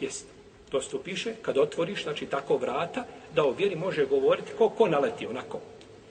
Jest. 0.00 0.26
To 0.70 0.82
se 0.82 0.96
piše, 1.04 1.34
kad 1.42 1.58
otvoriš, 1.58 2.02
znači 2.02 2.26
tako 2.26 2.56
vrata, 2.56 3.04
da 3.34 3.44
o 3.44 3.50
vjeri 3.52 3.76
može 3.76 4.06
govoriti 4.06 4.52
ko, 4.58 4.68
ko 4.68 4.88
naleti 4.88 5.26
onako. 5.26 5.60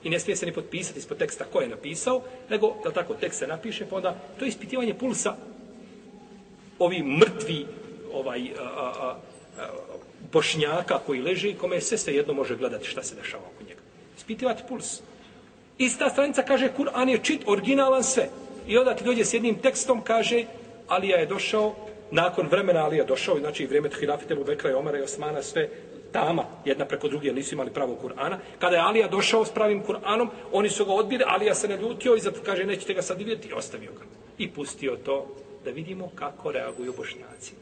I 0.03 0.09
ne 0.09 0.19
smije 0.19 0.35
se 0.35 0.45
ni 0.45 0.53
potpisati 0.53 0.99
ispod 0.99 1.17
teksta 1.17 1.45
ko 1.45 1.61
je 1.61 1.67
napisao, 1.67 2.21
nego, 2.49 2.75
da 2.83 2.91
tako, 2.91 3.13
tekst 3.13 3.39
se 3.39 3.47
napiše, 3.47 3.85
pa 3.89 3.95
onda 3.95 4.15
to 4.39 4.45
je 4.45 4.49
ispitivanje 4.49 4.93
pulsa 4.93 5.35
ovi 6.79 7.03
mrtvi 7.03 7.65
ovaj, 8.13 8.49
a, 8.59 8.63
a, 8.63 9.15
a, 9.57 9.67
bošnjaka 10.31 10.99
koji 11.05 11.21
leži, 11.21 11.55
kome 11.55 11.81
se 11.81 11.97
sve 11.97 12.13
jedno 12.13 12.33
može 12.33 12.55
gledati 12.55 12.87
šta 12.87 13.03
se 13.03 13.15
dešava 13.15 13.43
oko 13.55 13.63
njega. 13.63 13.81
Ispitivati 14.17 14.63
puls. 14.69 15.01
Ista 15.77 16.09
stranica 16.09 16.43
kaže, 16.43 16.71
Kur'an 16.77 17.09
je 17.09 17.19
čit, 17.23 17.41
originalan 17.45 18.03
sve. 18.03 18.29
I 18.67 18.77
onda 18.77 18.95
ti 18.95 19.03
dođe 19.03 19.25
s 19.25 19.33
jednim 19.33 19.55
tekstom, 19.55 20.01
kaže, 20.01 20.45
Alija 20.87 21.17
je 21.17 21.25
došao, 21.25 21.75
nakon 22.11 22.47
vremena 22.47 22.85
Alija 22.85 23.03
došao, 23.03 23.39
znači 23.39 23.65
vrijeme 23.65 23.89
Thilafite, 23.89 24.35
Bekra 24.35 24.71
i 24.71 24.73
Omara 24.73 24.99
i 24.99 25.01
Osmana, 25.01 25.41
sve 25.41 25.69
tama, 26.11 26.43
jedna 26.65 26.85
preko 26.85 27.07
druge, 27.07 27.33
nisu 27.33 27.55
imali 27.55 27.71
pravo 27.71 27.97
Kur'ana. 28.03 28.37
Kada 28.59 28.75
je 28.75 28.81
Alija 28.81 29.07
došao 29.07 29.45
s 29.45 29.51
pravim 29.51 29.83
Kur'anom, 29.83 30.27
oni 30.51 30.69
su 30.69 30.85
ga 30.85 30.93
odbili, 30.93 31.23
Alija 31.27 31.55
se 31.55 31.67
naljutio 31.67 32.15
i 32.15 32.19
zato 32.19 32.39
kaže, 32.45 32.65
nećete 32.65 32.93
ga 32.93 33.01
sad 33.01 33.17
vidjeti, 33.17 33.47
i 33.47 33.53
ostavio 33.53 33.91
ga. 33.91 34.03
I 34.37 34.51
pustio 34.51 34.97
to 35.05 35.27
da 35.65 35.71
vidimo 35.71 36.09
kako 36.15 36.51
reaguju 36.51 36.93
bošnjaci. 36.97 37.53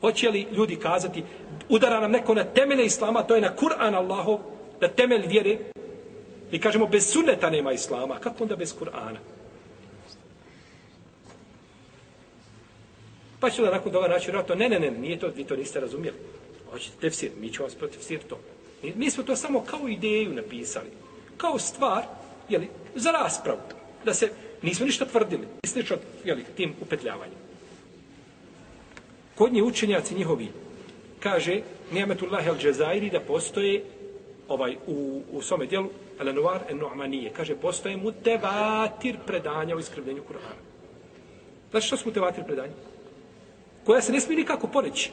Hoće 0.00 0.30
li 0.30 0.46
ljudi 0.52 0.76
kazati, 0.76 1.22
udara 1.68 2.00
nam 2.00 2.10
neko 2.10 2.34
na 2.34 2.44
temelje 2.44 2.84
Islama, 2.84 3.22
to 3.22 3.34
je 3.34 3.40
na 3.40 3.56
Kur'an 3.56 3.94
Allahov, 3.94 4.38
na 4.80 4.88
temelj 4.88 5.26
vjere, 5.26 5.58
i 6.52 6.60
kažemo, 6.60 6.86
bez 6.86 7.12
suneta 7.12 7.50
nema 7.50 7.72
Islama, 7.72 8.18
kako 8.18 8.42
onda 8.42 8.56
bez 8.56 8.74
Kur'ana? 8.80 9.18
Pa 13.40 13.50
će 13.50 13.62
da 13.62 13.70
nakon 13.70 13.92
toga 13.92 14.08
naći 14.08 14.26
vjerojatno, 14.26 14.54
ne, 14.54 14.68
ne, 14.68 14.80
ne, 14.80 14.90
nije 14.90 15.18
to, 15.18 15.28
vi 15.36 15.44
to 15.44 15.56
niste 15.56 15.80
razumjeli. 15.80 16.16
Hoćete 16.70 16.96
tefsir, 17.00 17.30
mi 17.40 17.52
ćemo 17.52 17.64
vas 17.64 17.74
protefsir 17.74 18.20
to. 18.28 18.38
Mi, 18.82 18.92
mi 18.96 19.10
smo 19.10 19.22
to 19.22 19.36
samo 19.36 19.64
kao 19.64 19.88
ideju 19.88 20.32
napisali. 20.32 20.88
Kao 21.36 21.58
stvar, 21.58 22.02
jeli, 22.48 22.68
za 22.94 23.10
raspravu. 23.10 23.60
Da 24.04 24.14
se, 24.14 24.30
nismo 24.62 24.86
ništa 24.86 25.04
tvrdili. 25.04 25.46
Slično, 25.64 25.96
jeli, 26.24 26.44
tim 26.56 26.74
upetljavanjem. 26.80 27.38
Kod 29.34 29.52
njih 29.52 29.64
učenjaci 29.64 30.14
njihovi 30.14 30.48
kaže 31.20 31.60
Nijametullah 31.92 32.46
el 32.46 32.56
Džezairi 32.58 33.10
da 33.10 33.20
postoje 33.20 33.84
ovaj, 34.48 34.76
u, 34.86 35.22
u 35.32 35.42
svome 35.42 35.66
dijelu 35.66 35.88
Al-Anwar 36.18 36.58
en-Nu'manije. 36.70 37.32
Kaže, 37.32 37.56
postoje 37.56 37.96
mutevatir 37.96 39.16
predanja 39.26 39.76
u 39.76 39.78
iskrivljenju 39.78 40.22
Kur'ana. 40.22 40.62
Znači, 41.70 41.86
što 41.86 41.96
su 41.96 42.08
mutevatir 42.08 42.44
predanja? 42.44 42.72
Koja 43.88 44.02
se 44.02 44.12
ne 44.12 44.20
smije 44.20 44.38
nikako 44.38 44.66
poreći. 44.66 45.10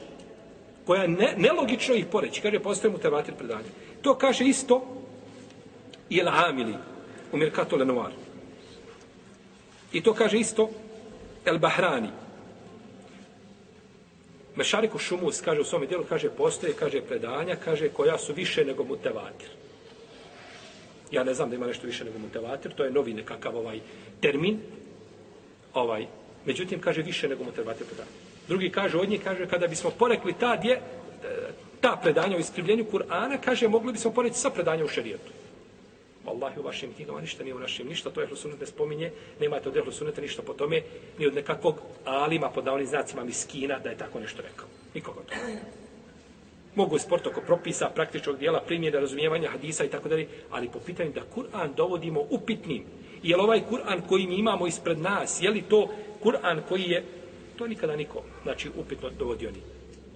Koja 0.86 1.01
je 1.01 1.08
ne, 1.08 1.34
nelogično 1.38 1.96
ih 1.96 2.05
poreći. 2.12 2.41
Kaže, 2.41 2.60
postoje 2.60 2.91
mutevatir 2.91 3.34
predanje. 3.34 3.70
To 4.01 4.17
kaže 4.17 4.44
isto 4.46 4.82
i 6.10 6.20
El-Amili 6.20 6.75
u 7.32 7.38
Mirkatu 7.38 7.77
Lenoir. 7.77 8.12
I 9.94 10.03
to 10.03 10.13
kaže 10.13 10.38
isto 10.38 10.70
El-Bahrani. 11.46 12.10
Mešariku 14.55 15.00
Šumus 15.00 15.41
kaže 15.41 15.62
u 15.62 15.65
svome 15.65 15.88
dijelu, 15.88 16.03
kaže, 16.10 16.29
postoje, 16.29 16.74
kaže, 16.74 17.01
predanja, 17.01 17.55
kaže, 17.55 17.89
koja 17.89 18.17
su 18.17 18.34
više 18.34 18.65
nego 18.65 18.84
mutevatir. 18.84 19.50
Ja 21.12 21.24
ne 21.24 21.34
znam 21.34 21.50
da 21.50 21.55
ima 21.55 21.67
nešto 21.67 21.88
više 21.88 22.05
nego 22.05 22.20
mutevatir, 22.20 22.74
to 22.74 22.84
je 22.84 22.91
novi 22.91 23.13
nekakav 23.13 23.58
ovaj 23.58 23.79
termin. 24.22 24.60
Ovaj, 25.74 26.08
međutim, 26.46 26.82
kaže, 26.82 27.01
više 27.01 27.29
nego 27.29 27.44
mutevatir 27.44 27.88
predanja. 27.88 28.25
Drugi 28.47 28.69
kaže 28.69 28.97
od 28.97 29.09
njih, 29.09 29.23
kaže, 29.23 29.47
kada 29.47 29.67
bismo 29.67 29.89
porekli 29.89 30.33
ta, 30.39 30.55
dje, 30.55 30.73
e, 30.73 30.81
ta 31.81 31.99
predanja 32.03 32.37
u 32.37 32.39
iskrivljenju 32.39 32.85
Kur'ana, 32.91 33.37
kaže, 33.45 33.67
mogli 33.67 33.91
bismo 33.91 34.11
poreći 34.11 34.39
sa 34.39 34.49
predanja 34.49 34.85
u 34.85 34.87
šerijetu. 34.87 35.31
Wallahi 36.25 36.59
u 36.59 36.63
vašim 36.63 36.93
knjigama 36.93 37.21
ništa 37.21 37.43
nije 37.43 37.55
u 37.55 37.59
našim, 37.59 37.87
ništa 37.87 38.09
to 38.09 38.23
Ehlu 38.23 38.35
Sunnet 38.35 38.59
ne 38.59 38.65
spominje, 38.65 39.11
nemate 39.39 39.69
od 39.69 39.77
Ehlu 39.77 39.91
Sunneta 39.91 40.21
ništa 40.21 40.41
po 40.41 40.53
tome, 40.53 40.81
ni 41.19 41.27
od 41.27 41.35
nekakvog 41.35 41.81
alima 42.05 42.49
pod 42.49 42.63
davnim 42.63 42.87
znacima 42.87 43.23
miskina 43.23 43.79
da 43.79 43.89
je 43.89 43.97
tako 43.97 44.19
nešto 44.19 44.41
rekao. 44.41 44.67
Nikoga 44.93 45.19
to. 45.19 45.35
Mogu 46.75 46.99
sport 46.99 47.27
oko 47.27 47.41
propisa, 47.41 47.89
praktičnog 47.95 48.37
dijela, 48.37 48.61
primjera, 48.67 48.99
razumijevanja 48.99 49.49
hadisa 49.49 49.83
i 49.83 49.89
tako 49.89 50.09
dalje, 50.09 50.27
ali 50.51 50.69
po 50.69 50.79
pitanju 50.79 51.11
da 51.11 51.21
Kur'an 51.35 51.75
dovodimo 51.75 52.25
upitnim, 52.29 52.83
je 53.23 53.35
li 53.35 53.41
ovaj 53.41 53.61
Kur'an 53.69 54.01
koji 54.07 54.27
mi 54.27 54.35
imamo 54.35 54.67
ispred 54.67 54.99
nas, 54.99 55.41
je 55.41 55.49
li 55.49 55.61
to 55.61 55.89
Kur'an 56.23 56.61
koji 56.69 56.83
je, 56.83 57.03
to 57.57 57.67
nikada 57.67 57.95
niko, 57.95 58.24
znači 58.43 58.69
upitno 58.77 59.09
dovodio 59.09 59.51
ni. 59.51 59.62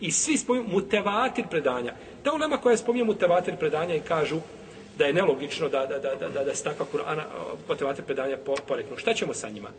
I 0.01 0.11
svi 0.11 0.37
spominju 0.37 0.67
mutevatir 0.67 1.45
predanja. 1.49 1.93
Ta 2.23 2.33
ulema 2.33 2.57
koja 2.57 2.77
spominje 2.77 3.03
mutevatir 3.03 3.55
predanja 3.55 3.95
i 3.95 3.99
kažu, 3.99 4.39
da 4.97 5.05
je 5.05 5.13
nelogično 5.13 5.69
da, 5.69 5.85
da, 5.85 5.99
da, 5.99 6.15
da, 6.15 6.29
da, 6.29 6.43
da 6.43 6.55
se 6.55 6.63
takva 6.63 6.85
Kur'ana 6.93 7.23
mutevatir 7.67 8.05
predanja 8.05 8.37
po, 8.45 8.55
poreknu. 8.67 8.97
Šta 8.97 9.13
ćemo 9.13 9.33
sa 9.33 9.49
njima? 9.49 9.69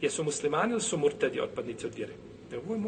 Jesu 0.00 0.24
muslimani 0.24 0.72
ili 0.72 0.80
su 0.80 0.98
murtedi 0.98 1.40
otpadnici 1.40 1.86
od 1.86 1.94
vjere? 1.94 2.12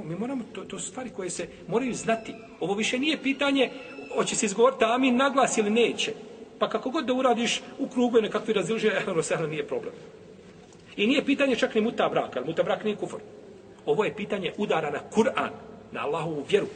Mi 0.05 0.15
moramo, 0.15 0.45
to, 0.53 0.65
to 0.65 0.79
su 0.79 0.89
stvari 0.89 1.11
koje 1.17 1.31
se 1.31 1.49
moraju 1.69 1.95
znati. 1.95 2.35
Ovo 2.61 2.75
više 2.75 2.99
nije 2.99 3.23
pitanje 3.23 3.71
hoće 4.15 4.37
se 4.37 4.47
izgovoriti 4.47 4.85
amin 4.85 5.17
naglas 5.17 5.59
ili 5.59 5.71
neće. 5.71 6.13
Pa 6.59 6.69
kako 6.69 6.91
god 6.91 7.07
da 7.07 7.13
uradiš 7.13 7.63
u 7.79 7.89
krugu 7.89 8.21
nekakvi 8.21 8.55
razilže, 8.55 8.89
ehlo 8.89 9.23
sehlo 9.23 9.47
nije 9.47 9.67
problem. 9.67 9.93
I 10.97 11.07
nije 11.07 11.25
pitanje 11.25 11.57
čak 11.57 11.75
ni 11.75 11.81
muta 11.81 12.09
braka, 12.09 12.41
muta 12.47 12.63
brak 12.63 12.85
nije 12.85 12.97
kufr. 12.97 13.17
Ovo 13.87 14.05
je 14.05 14.17
pitanje 14.17 14.53
udara 14.59 14.91
na 14.91 15.01
Kur'an, 15.15 15.51
na 15.93 16.01
Allahovu 16.01 16.45
vjeru, 16.49 16.67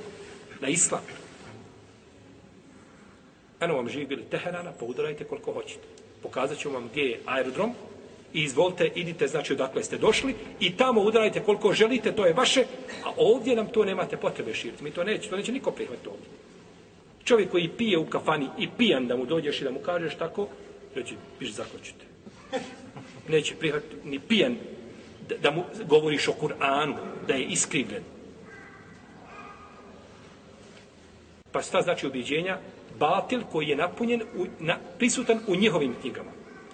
na 0.61 0.69
islam. 0.69 1.03
Eno 3.61 3.75
vam 3.75 3.89
živi 3.89 4.07
bili 4.07 4.25
Teherana, 4.31 4.73
poudarajte 4.73 5.25
koliko 5.25 5.53
hoćete. 5.53 5.87
Pokazat 6.23 6.59
ću 6.59 6.71
vam 6.71 6.89
gdje 6.89 7.03
je 7.03 7.21
aerodrom 7.27 7.75
i 8.33 8.43
izvolite, 8.43 8.91
idite, 8.95 9.27
znači 9.27 9.53
odakle 9.53 9.83
ste 9.83 9.99
došli 9.99 10.35
i 10.61 10.77
tamo 10.77 11.01
udarajte 11.01 11.41
koliko 11.41 11.73
želite, 11.73 12.13
to 12.13 12.27
je 12.27 12.33
vaše, 12.33 12.65
a 13.05 13.11
ovdje 13.17 13.57
nam 13.57 13.67
to 13.67 13.85
nemate 13.85 14.17
potrebe 14.17 14.55
širiti. 14.55 14.85
Mi 14.85 14.91
to 14.91 15.05
neće, 15.05 15.31
to 15.31 15.37
neće 15.37 15.53
niko 15.53 15.71
prihvatiti 15.71 16.09
ovdje. 16.09 16.27
Čovjek 17.25 17.51
koji 17.51 17.69
pije 17.69 17.99
u 17.99 18.07
kafani 18.07 18.49
i 18.59 18.69
pijan 18.79 19.07
da 19.07 19.17
mu 19.17 19.27
dođeš 19.27 19.61
i 19.61 19.65
da 19.65 19.71
mu 19.71 19.79
kažeš 19.79 20.15
tako, 20.15 20.49
reći, 20.95 21.15
piš 21.39 21.53
zakočite. 21.53 22.05
Neće 23.29 23.55
prihvatiti 23.55 23.97
ni 24.05 24.19
pijen 24.19 24.57
da, 25.29 25.37
da 25.37 25.51
mu 25.51 25.65
govoriš 25.85 26.29
o 26.29 26.35
Kur'anu, 26.41 26.95
da 27.27 27.35
je 27.35 27.45
iskrivljen. 27.45 28.03
Pa 31.53 31.63
šta 31.63 31.83
znači 31.83 32.07
objeđenja? 32.07 32.59
batil 32.99 33.43
koji 33.53 33.69
je 33.69 33.77
napunjen, 33.77 34.23
u, 34.23 34.47
na, 34.59 34.77
prisutan 34.99 35.41
u 35.47 35.57
njihovim 35.57 35.95
knjigama. 36.01 36.31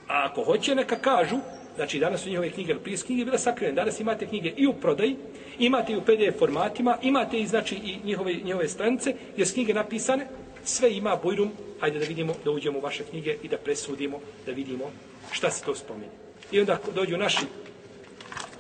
A 0.09 0.29
ako 0.31 0.45
hoće, 0.45 0.75
neka 0.75 0.97
kažu, 0.97 1.37
znači 1.77 1.99
danas 1.99 2.23
su 2.23 2.29
njihove 2.29 2.51
knjige, 2.51 2.75
prije 2.75 2.99
knjige 2.99 3.25
bila 3.25 3.39
sakrivene, 3.39 3.77
danas 3.77 4.01
imate 4.01 4.27
knjige 4.27 4.53
i 4.57 4.67
u 4.67 4.73
prodaji, 4.73 5.17
imate 5.59 5.93
i 5.93 5.97
u 5.97 6.01
PDF 6.01 6.39
formatima, 6.39 6.99
imate 7.03 7.39
i 7.39 7.47
znači 7.47 7.75
i 7.75 7.99
njihove, 8.05 8.35
njihove 8.35 8.69
stranice, 8.69 9.15
jer 9.37 9.49
su 9.49 9.55
knjige 9.55 9.75
napisane, 9.75 10.27
sve 10.65 10.93
ima 10.97 11.17
bujrum, 11.23 11.51
hajde 11.81 11.99
da 11.99 12.05
vidimo, 12.05 12.35
da 12.45 12.51
uđemo 12.51 12.79
u 12.79 12.83
vaše 12.83 13.05
knjige 13.05 13.37
i 13.43 13.49
da 13.49 13.57
presudimo, 13.57 14.21
da 14.47 14.53
vidimo 14.53 14.91
šta 15.33 15.51
se 15.51 15.65
to 15.65 15.75
spominje. 15.75 16.24
I 16.53 16.61
onda 16.61 16.79
dođu 16.95 17.17
naši 17.17 17.47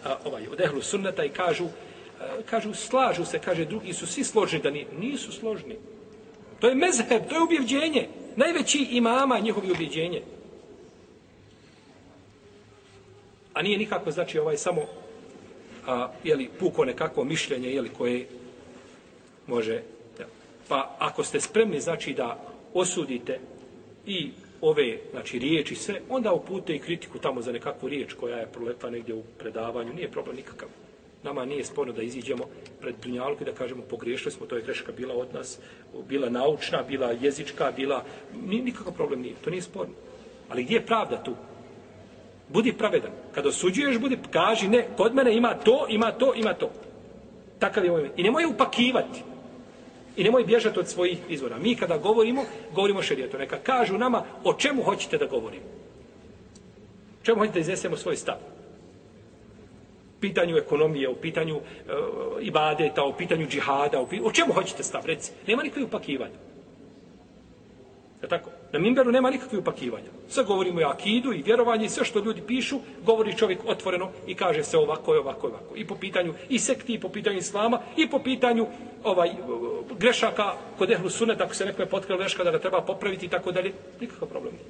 a, 0.04 0.16
ovaj, 0.24 0.46
od 0.48 0.60
ehlu 0.60 0.82
sunneta 0.82 1.24
i 1.24 1.28
kažu, 1.28 1.64
a, 2.20 2.42
kažu, 2.50 2.74
slažu 2.74 3.24
se, 3.24 3.38
kaže, 3.38 3.64
drugi 3.64 3.92
su 3.92 4.06
svi 4.06 4.24
složni 4.24 4.58
da 4.58 4.70
ni, 4.70 4.86
nisu 4.98 5.32
složni. 5.32 5.76
To 6.60 6.68
je 6.68 6.74
mezheb, 6.74 7.28
to 7.28 7.34
je 7.34 7.42
ubjeđenje. 7.42 8.08
Najveći 8.36 8.88
imama 8.90 9.38
njihovi 9.38 9.70
ubjeđenje. 9.70 10.22
A 13.54 13.62
nije 13.62 13.78
nikako, 13.78 14.10
znači, 14.10 14.38
ovaj 14.38 14.56
samo 14.56 14.82
a, 15.86 16.08
jeli, 16.24 16.50
puko 16.58 16.84
nekako 16.84 17.24
mišljenje, 17.24 17.68
jeli, 17.68 17.88
koje 17.98 18.26
može... 19.46 19.82
Ja. 20.20 20.26
Pa 20.68 20.96
ako 20.98 21.24
ste 21.24 21.40
spremni, 21.40 21.80
znači, 21.80 22.12
da 22.12 22.38
osudite 22.74 23.40
i 24.06 24.30
ove, 24.64 24.99
znači, 25.11 25.38
riječi 25.38 25.75
sve, 25.75 26.00
onda 26.09 26.33
upute 26.33 26.75
i 26.75 26.78
kritiku 26.78 27.18
tamo 27.18 27.42
za 27.42 27.52
nekakvu 27.52 27.88
riječ 27.88 28.12
koja 28.12 28.37
je 28.37 28.52
proletla 28.52 28.90
negdje 28.90 29.14
u 29.14 29.23
predavanju. 29.38 29.92
Nije 29.92 30.11
problem 30.11 30.37
nikakav. 30.37 30.68
Nama 31.23 31.44
nije 31.44 31.64
sporno 31.64 31.92
da 31.92 32.02
iziđemo 32.02 32.44
pred 32.80 32.94
Dunjalku 33.02 33.42
i 33.42 33.47
da 33.47 33.52
kažemo 33.52 33.83
pogriješili 33.83 34.30
smo, 34.30 34.47
to 34.47 34.56
je 34.56 34.62
greška 34.62 34.92
bila 34.92 35.14
od 35.14 35.35
nas, 35.35 35.59
bila 36.09 36.28
naučna, 36.28 36.83
bila 36.83 37.11
jezička, 37.21 37.73
bila... 37.76 38.04
Nikakav 38.47 38.92
problem 38.92 39.21
nije, 39.21 39.35
to 39.44 39.50
nije 39.50 39.62
sporno. 39.62 39.94
Ali 40.49 40.64
gdje 40.64 40.75
je 40.75 40.87
pravda 40.87 41.23
tu? 41.23 41.35
Budi 42.49 42.73
pravedan. 42.73 43.11
Kada 43.35 43.49
osuđuješ, 43.49 43.99
budi, 43.99 44.18
kaži, 44.30 44.68
ne, 44.68 44.88
kod 44.97 45.14
mene 45.14 45.37
ima 45.37 45.54
to, 45.54 45.87
ima 45.88 46.12
to, 46.12 46.35
ima 46.35 46.54
to. 46.54 46.71
Takav 47.59 47.85
je 47.85 47.90
ovaj 47.90 48.02
moj 48.02 48.12
I 48.16 48.23
nemoj 48.23 48.44
upakivati. 48.44 49.33
I 50.16 50.25
nemoj 50.25 50.44
bježati 50.44 50.78
od 50.78 50.88
svojih 50.88 51.18
izvora. 51.28 51.59
Mi 51.59 51.76
kada 51.76 51.99
govorimo, 51.99 52.44
govorimo 52.75 53.02
šerijetu. 53.02 53.38
Neka 53.38 53.59
kažu 53.59 53.99
nama 53.99 54.25
o 54.44 54.54
čemu 54.54 54.83
hoćete 54.83 55.18
da 55.18 55.26
govorimo. 55.26 55.64
Čemu 57.23 57.38
hoćete 57.38 57.54
da 57.54 57.61
iznesemo 57.61 57.97
svoj 57.97 58.16
stav 58.16 58.37
pitanju 60.25 60.56
ekonomije, 60.56 61.09
u 61.09 61.14
pitanju 61.14 61.56
e, 61.56 61.61
ibadeta, 62.40 63.04
u 63.04 63.12
pitanju 63.12 63.47
džihada, 63.47 64.00
u, 64.00 64.06
pitanju, 64.06 64.28
o 64.28 64.33
čemu 64.33 64.52
hoćete 64.52 64.83
stav, 64.83 65.06
reci. 65.06 65.33
Nema 65.47 65.62
nikakve 65.62 65.85
upakivanja. 65.85 66.38
Je 68.23 68.28
tako? 68.28 68.50
Na 68.75 68.81
mimberu 68.81 69.12
nema 69.12 69.31
nikakvih 69.31 69.61
upakivanja. 69.61 70.11
Sve 70.28 70.45
govorimo 70.45 70.81
i 70.81 70.85
akidu 70.85 71.33
i 71.33 71.43
vjerovanje 71.43 71.87
i 71.87 71.88
sve 71.88 72.04
što 72.04 72.19
ljudi 72.19 72.43
pišu, 72.47 72.78
govori 73.04 73.37
čovjek 73.37 73.59
otvoreno 73.66 74.11
i 74.26 74.35
kaže 74.35 74.64
se 74.64 74.78
ovako 74.78 75.14
i 75.14 75.19
ovako 75.19 75.47
i 75.47 75.50
ovako. 75.50 75.76
I 75.76 75.87
po 75.87 75.95
pitanju 75.95 76.35
i 76.49 76.59
sekti, 76.59 76.95
i 76.95 77.00
po 77.00 77.09
pitanju 77.09 77.38
islama, 77.38 77.81
i 77.97 78.11
po 78.11 78.19
pitanju 78.19 78.66
ovaj 79.04 79.31
grešaka 79.99 80.54
kod 80.78 80.90
ehlu 80.90 81.11
suneta, 81.11 81.45
ako 81.45 81.54
se 81.54 81.64
nekome 81.64 81.87
potkrilo 81.87 82.19
greška 82.19 82.45
da 82.45 82.50
ga 82.50 82.59
treba 82.59 82.81
popraviti 82.81 83.26
i 83.26 83.28
tako 83.28 83.52
dalje, 83.52 83.73
nikakav 84.00 84.28
problem 84.28 84.52
nije. 84.52 84.64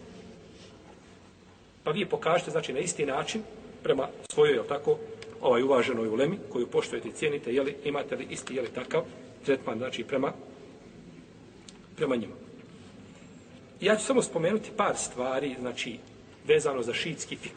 Pa 1.85 1.91
vi 1.91 2.05
pokažete, 2.05 2.51
znači, 2.51 2.73
na 2.73 2.79
isti 2.79 3.07
način, 3.07 3.43
prema 3.83 4.09
svojoj, 4.33 4.55
jel 4.55 4.65
tako, 4.69 4.99
ovaj 5.41 5.63
uvaženoj 5.63 6.09
ulemi, 6.09 6.39
koju 6.53 6.67
poštujete 6.67 7.09
i 7.09 7.13
cijenite, 7.13 7.55
jeli, 7.55 7.77
imate 7.85 8.17
li 8.17 8.27
isti, 8.31 8.55
jeli 8.55 8.69
takav 8.69 9.03
tretman, 9.45 9.79
znači, 9.79 10.05
prema, 10.05 10.33
prema 11.97 12.17
njima. 12.17 12.35
Ja 13.81 13.97
ću 13.97 14.05
samo 14.05 14.23
spomenuti 14.23 14.71
par 14.77 14.97
stvari, 14.97 15.57
znači, 15.61 15.99
vezano 16.47 16.83
za 16.83 16.95
šiitski 16.95 17.37
fik. 17.37 17.57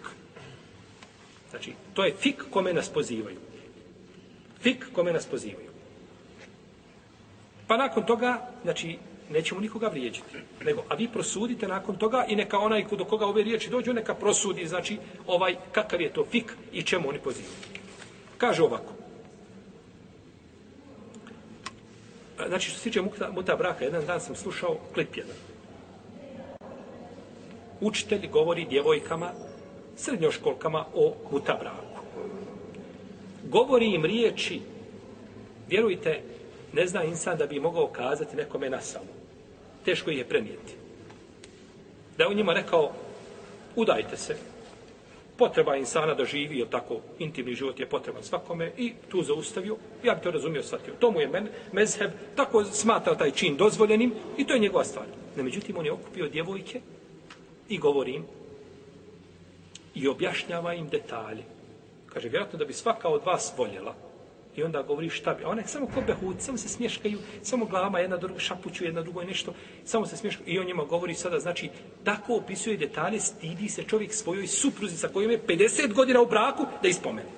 Znači, 1.50 1.74
to 1.94 2.06
je 2.06 2.16
fik 2.20 2.44
kome 2.50 2.74
nas 2.74 2.90
pozivaju. 2.90 3.38
Fik 4.62 4.86
kome 4.94 5.14
nas 5.14 5.26
pozivaju. 5.26 5.70
Pa 7.68 7.78
nakon 7.78 8.06
toga, 8.06 8.50
znači, 8.64 8.98
nećemo 9.30 9.62
nikoga 9.62 9.88
vrijeđati. 9.88 10.38
Nego, 10.66 10.84
a 10.90 10.96
vi 10.96 11.08
prosudite 11.08 11.68
nakon 11.68 11.96
toga 11.96 12.26
i 12.28 12.36
neka 12.36 12.60
onaj 12.60 12.86
do 12.92 13.06
koga 13.06 13.26
ove 13.26 13.44
riječi 13.44 13.70
dođu, 13.70 13.94
neka 13.94 14.16
prosudi, 14.16 14.68
znači, 14.68 14.98
ovaj, 15.28 15.56
kakav 15.72 16.02
je 16.02 16.14
to 16.14 16.26
fik 16.32 16.54
i 16.74 16.84
čemu 16.84 17.10
oni 17.10 17.20
pozivaju. 17.20 17.54
Kaže 18.38 18.64
ovako. 18.64 18.94
Znači, 22.48 22.70
što 22.70 22.78
se 22.78 22.84
tiče 22.84 23.02
muta, 23.02 23.32
muta 23.32 23.56
braka, 23.56 23.86
jedan 23.86 24.06
dan 24.06 24.22
sam 24.22 24.36
slušao 24.36 24.78
klip 24.94 25.18
jedan 25.18 25.36
učitelj 27.82 28.28
govori 28.28 28.66
djevojkama, 28.66 29.32
srednjoškolkama 29.96 30.86
o 30.96 31.14
mutabraku. 31.32 32.02
Govori 33.44 33.86
im 33.86 34.06
riječi, 34.06 34.62
vjerujte, 35.70 36.22
ne 36.74 36.88
zna 36.88 37.04
insan 37.04 37.38
da 37.38 37.46
bi 37.46 37.60
mogao 37.60 37.88
kazati 37.88 38.36
nekome 38.36 38.70
na 38.70 38.82
samo. 38.82 39.12
Teško 39.86 40.12
je 40.12 40.28
prenijeti. 40.30 40.74
Da 42.18 42.24
je 42.24 42.30
u 42.30 42.34
njima 42.34 42.54
rekao, 42.54 42.92
udajte 43.76 44.18
se, 44.18 44.36
potreba 45.38 45.76
insana 45.76 46.14
da 46.14 46.26
živi, 46.26 46.60
jer 46.60 46.68
tako 46.70 47.00
intimni 47.20 47.56
život 47.56 47.80
je 47.80 47.90
potreban 47.90 48.24
svakome, 48.24 48.72
i 48.78 48.94
tu 49.10 49.24
zaustavio, 49.24 49.78
ja 50.04 50.16
bi 50.16 50.22
to 50.22 50.32
razumio, 50.32 50.64
shvatio. 50.64 50.94
To 51.00 51.12
mu 51.12 51.22
je 51.22 51.28
men, 51.28 51.48
mezheb, 51.72 52.12
tako 52.36 52.64
smatra 52.64 53.16
taj 53.16 53.32
čin 53.32 53.58
dozvoljenim, 53.58 54.14
i 54.38 54.48
to 54.48 54.54
je 54.54 54.60
njegova 54.60 54.84
stvar. 54.84 55.06
Ne, 55.36 55.44
međutim, 55.44 55.78
on 55.78 55.86
je 55.86 55.92
okupio 55.92 56.28
djevojke, 56.28 56.82
i 57.70 57.78
govori 57.78 58.14
im 58.14 58.26
i 59.96 60.08
objašnjava 60.08 60.74
im 60.74 60.90
detalje. 60.90 61.44
Kaže, 62.06 62.30
vjerojatno 62.30 62.60
da 62.60 62.66
bi 62.66 62.74
svaka 62.74 63.10
od 63.10 63.22
vas 63.26 63.54
voljela 63.58 63.96
i 64.56 64.64
onda 64.64 64.82
govori 64.82 65.10
šta 65.10 65.34
bi. 65.34 65.44
A 65.44 65.50
one 65.50 65.68
samo 65.68 65.88
ko 65.88 66.02
behuci, 66.08 66.42
samo 66.42 66.58
se 66.58 66.70
smješkaju, 66.70 67.20
samo 67.42 67.66
glava 67.66 68.00
jedna 68.00 68.18
druga 68.18 68.40
šapuću, 68.40 68.86
jedna 68.86 69.02
drugo 69.02 69.24
nešto, 69.24 69.54
samo 69.86 70.06
se 70.06 70.18
smješkaju. 70.18 70.50
I 70.50 70.60
on 70.60 70.66
njima 70.66 70.84
govori 70.84 71.14
sada, 71.14 71.40
znači, 71.40 71.70
tako 72.04 72.36
opisuje 72.36 72.78
detalje, 72.78 73.20
stidi 73.20 73.70
se 73.70 73.84
čovjek 73.84 74.14
svojoj 74.14 74.48
supruzi 74.48 74.98
sa 74.98 75.08
kojom 75.08 75.32
je 75.32 75.42
50 75.48 75.94
godina 75.94 76.22
u 76.22 76.26
braku 76.26 76.66
da 76.82 76.88
ispomene. 76.88 77.30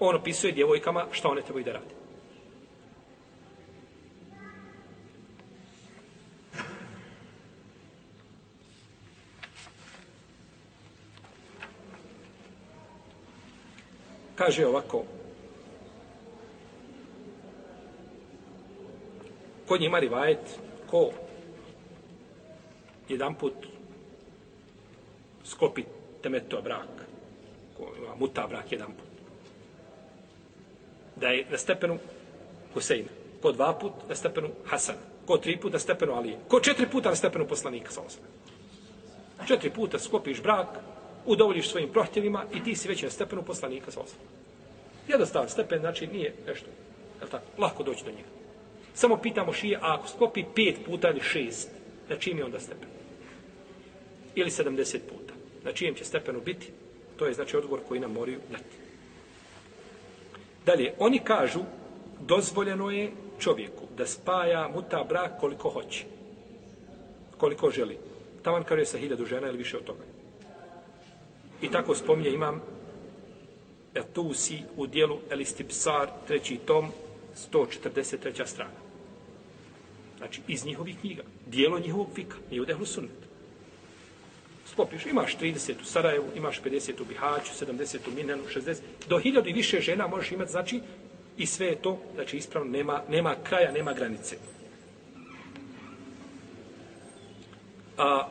On 0.00 0.16
opisuje 0.16 0.52
djevojkama 0.52 1.06
šta 1.12 1.28
one 1.28 1.42
trebaju 1.42 1.64
da 1.64 1.72
rade. 1.72 1.94
Kaže 14.44 14.66
ovako. 14.66 15.04
Kod 19.68 19.80
njima 19.80 19.98
rivajet 19.98 20.60
ko 20.90 21.10
jedan 23.08 23.34
put 23.34 23.54
sklopi 25.44 25.84
temeto 26.22 26.60
brak 26.62 26.88
ko 27.76 27.92
ima 27.98 28.14
muta 28.14 28.46
brak 28.46 28.72
jedan 28.72 28.92
put 28.92 29.08
da 31.16 31.28
je 31.28 31.46
na 31.50 31.58
stepenu 31.58 31.98
Huseina 32.74 33.08
ko 33.42 33.52
dva 33.52 33.72
put 33.80 33.92
na 34.08 34.14
stepenu 34.14 34.48
Hasan 34.64 34.96
ko 35.26 35.38
tri 35.38 35.56
put 35.56 35.72
na 35.72 35.78
stepenu 35.78 36.12
Ali 36.12 36.36
ko 36.48 36.60
četiri 36.60 36.86
puta 36.86 37.08
na 37.08 37.16
stepenu 37.16 37.48
poslanika 37.48 37.90
sa 37.92 38.02
četiri 39.46 39.70
puta 39.70 39.98
sklopiš 39.98 40.42
brak 40.42 40.68
udovoljiš 41.26 41.70
svojim 41.70 41.88
prohtjevima 41.88 42.44
i 42.54 42.64
ti 42.64 42.76
si 42.76 42.88
već 42.88 43.02
na 43.02 43.10
stepenu 43.10 43.42
poslanika 43.42 43.90
sa 43.90 44.00
osam. 44.00 44.18
Jednostavan 45.08 45.48
stepen, 45.48 45.80
znači 45.80 46.06
nije 46.06 46.34
nešto, 46.46 46.66
je 47.22 47.30
tako, 47.30 47.44
lako 47.58 47.82
doći 47.82 48.04
do 48.04 48.10
njega. 48.10 48.28
Samo 48.94 49.16
pitamo 49.16 49.52
šije, 49.52 49.76
a 49.76 49.94
ako 49.94 50.08
skopi 50.08 50.44
pet 50.54 50.76
puta 50.86 51.10
ili 51.10 51.20
šest, 51.20 51.70
na 52.08 52.16
čim 52.16 52.38
je 52.38 52.44
onda 52.44 52.60
stepen? 52.60 52.88
Ili 54.34 54.50
sedamdeset 54.50 55.02
puta. 55.08 55.34
Na 55.64 55.72
čijem 55.72 55.94
će 55.94 56.04
stepenu 56.04 56.40
biti? 56.40 56.70
To 57.16 57.26
je 57.26 57.34
znači 57.34 57.56
odgovor 57.56 57.80
koji 57.88 58.00
nam 58.00 58.12
moraju 58.12 58.40
dati. 58.50 58.76
Dalje, 60.66 60.94
oni 60.98 61.18
kažu, 61.18 61.60
dozvoljeno 62.20 62.90
je 62.90 63.10
čovjeku 63.38 63.84
da 63.96 64.06
spaja 64.06 64.68
muta 64.74 65.04
brak 65.08 65.40
koliko 65.40 65.70
hoće. 65.70 66.04
Koliko 67.36 67.70
želi. 67.70 67.98
Taman 68.42 68.64
kaže 68.64 68.84
sa 68.84 68.98
hiljadu 68.98 69.26
žena 69.26 69.48
ili 69.48 69.58
više 69.58 69.76
od 69.76 69.84
toga. 69.84 70.13
I 71.64 71.70
tako 71.70 71.94
spominje 71.94 72.30
imam 72.30 72.60
Etusi 73.94 74.58
u 74.76 74.86
dijelu 74.86 75.18
Elistipsar, 75.30 76.08
treći 76.26 76.56
tom, 76.56 76.88
143. 77.52 78.46
strana. 78.46 78.84
Znači, 80.18 80.40
iz 80.48 80.66
njihovih 80.66 81.00
knjiga. 81.00 81.22
Dijelo 81.46 81.78
njihovog 81.78 82.08
fika. 82.14 82.36
Nije 82.50 82.62
u 82.62 82.64
dehlu 82.64 82.86
sunnet. 82.86 83.24
Sklopiš, 84.66 85.06
imaš 85.06 85.36
30 85.38 85.72
u 85.82 85.84
Sarajevu, 85.84 86.26
imaš 86.36 86.62
50 86.62 87.00
u 87.00 87.04
Bihaću, 87.04 87.64
70 87.64 87.98
u 88.08 88.14
Minenu, 88.14 88.42
60. 88.54 88.76
Do 89.08 89.18
hiljadu 89.18 89.48
i 89.48 89.52
više 89.52 89.80
žena 89.80 90.06
možeš 90.06 90.32
imati, 90.32 90.50
znači, 90.50 90.80
i 91.36 91.46
sve 91.46 91.66
je 91.66 91.82
to, 91.82 91.98
znači, 92.14 92.36
ispravno, 92.36 92.70
nema, 92.70 93.02
nema 93.08 93.34
kraja, 93.42 93.72
nema 93.72 93.92
granice. 93.92 94.36
A, 97.98 98.28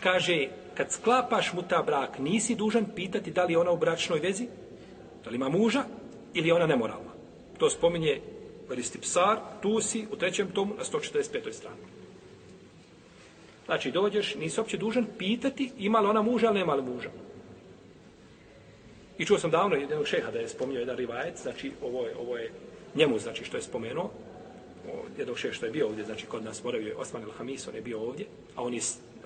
kaže, 0.00 0.48
kad 0.74 0.92
sklapaš 0.92 1.52
mu 1.52 1.62
ta 1.62 1.82
brak, 1.82 2.18
nisi 2.18 2.54
dužan 2.54 2.86
pitati 2.94 3.30
da 3.30 3.44
li 3.44 3.56
ona 3.56 3.70
u 3.70 3.76
bračnoj 3.76 4.20
vezi, 4.20 4.46
da 5.24 5.30
li 5.30 5.36
ima 5.36 5.48
muža 5.48 5.84
ili 6.34 6.52
ona 6.52 6.66
nemoralna. 6.66 7.10
To 7.58 7.70
spominje 7.70 8.20
Veristi 8.68 8.98
Psar, 8.98 9.38
tu 9.62 9.80
si 9.80 10.06
u 10.12 10.16
trećem 10.16 10.50
tomu 10.50 10.74
na 10.74 10.84
145. 10.84 11.52
strani. 11.52 11.76
Znači, 13.64 13.90
dođeš, 13.90 14.34
nisi 14.34 14.60
uopće 14.60 14.76
dužan 14.76 15.06
pitati 15.18 15.70
ima 15.78 16.00
li 16.00 16.08
ona 16.08 16.22
muža 16.22 16.46
ili 16.46 16.58
nema 16.58 16.74
li 16.74 16.82
muža. 16.82 17.10
I 19.18 19.24
čuo 19.24 19.38
sam 19.38 19.50
davno 19.50 19.76
jednog 19.76 20.06
šeha 20.06 20.30
da 20.30 20.38
je 20.38 20.48
spominjao 20.48 20.80
jedan 20.80 20.96
rivajec, 20.96 21.42
znači 21.42 21.72
ovo 21.82 22.06
je, 22.06 22.16
ovo 22.16 22.36
je 22.36 22.52
njemu, 22.94 23.18
znači 23.18 23.44
što 23.44 23.56
je 23.56 23.62
spomenuo, 23.62 24.10
jednog 25.18 25.38
šeha 25.38 25.54
što 25.54 25.66
je 25.66 25.72
bio 25.72 25.86
ovdje, 25.86 26.04
znači 26.04 26.26
kod 26.26 26.44
nas 26.44 26.64
moravio 26.64 26.98
Osman 26.98 27.22
el-Hamis, 27.22 27.68
on 27.68 27.74
je 27.74 27.80
bio 27.80 28.00
ovdje, 28.00 28.26
a 28.56 28.62
on 28.62 28.74
je 28.74 28.80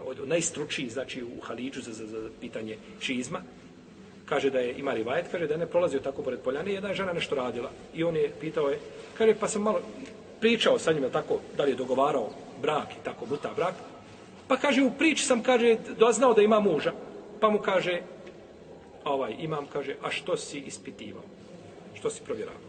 od 0.04 0.28
najstručiji 0.28 0.90
znači 0.90 1.22
u 1.22 1.40
Haliđu 1.40 1.80
za, 1.80 1.92
za, 1.92 2.06
za 2.06 2.28
pitanje 2.40 2.76
šizma, 3.00 3.42
kaže 4.28 4.50
da 4.50 4.60
je 4.60 4.74
ima 4.78 4.94
rivajet, 4.94 5.26
kaže 5.30 5.46
da 5.46 5.54
je 5.54 5.58
ne 5.58 5.66
prolazio 5.66 6.00
tako 6.00 6.22
pored 6.22 6.40
poljane, 6.40 6.72
jedna 6.72 6.88
je 6.88 6.94
žena 6.94 7.12
nešto 7.12 7.34
radila. 7.34 7.70
I 7.94 8.04
on 8.04 8.16
je 8.16 8.32
pitao 8.40 8.68
je, 8.68 8.78
kaže 9.18 9.34
pa 9.40 9.48
sam 9.48 9.62
malo 9.62 9.80
pričao 10.40 10.78
sa 10.78 10.92
njim, 10.92 11.10
tako, 11.12 11.40
da 11.56 11.64
li 11.64 11.70
je 11.70 11.76
dogovarao 11.76 12.30
brak 12.62 12.92
i 12.92 13.04
tako, 13.04 13.26
buta 13.26 13.50
brak. 13.56 13.74
Pa 14.48 14.56
kaže, 14.56 14.82
u 14.82 14.90
priči 14.98 15.24
sam, 15.24 15.42
kaže, 15.42 15.76
doznao 15.98 16.34
da 16.34 16.42
ima 16.42 16.60
muža. 16.60 16.92
Pa 17.40 17.50
mu 17.50 17.58
kaže, 17.58 18.00
ovaj, 19.04 19.34
imam, 19.38 19.66
kaže, 19.72 19.96
a 20.02 20.10
što 20.10 20.36
si 20.36 20.58
ispitivao? 20.58 21.22
Što 21.94 22.10
si 22.10 22.22
provjeravao? 22.24 22.68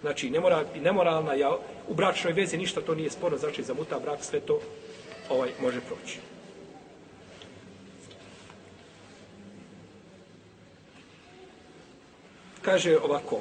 Znači, 0.00 0.30
nemora, 0.30 0.64
nemoralna, 0.82 1.34
ja, 1.34 1.56
u 1.88 1.94
bračnoj 1.94 2.32
vezi 2.32 2.58
ništa 2.58 2.80
to 2.80 2.94
nije 2.94 3.10
sporno, 3.10 3.38
znači 3.38 3.62
za 3.62 3.74
muta 3.74 3.98
brak 3.98 4.24
sve 4.24 4.40
to 4.40 4.60
ovaj 5.28 5.50
može 5.62 5.80
proći. 5.80 6.18
Kaže 12.62 12.98
ovako, 12.98 13.40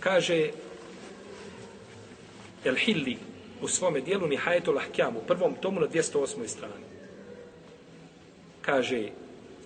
kaže 0.00 0.50
El 2.64 2.74
Hilli 2.74 3.16
u 3.62 3.68
svome 3.68 4.00
dijelu 4.00 4.26
Nihajetul 4.26 4.78
Ahkjam 4.78 5.16
u 5.16 5.26
prvom 5.26 5.54
tomu 5.54 5.80
na 5.80 5.86
208. 5.86 6.46
strani. 6.46 6.84
Kaže 8.60 9.08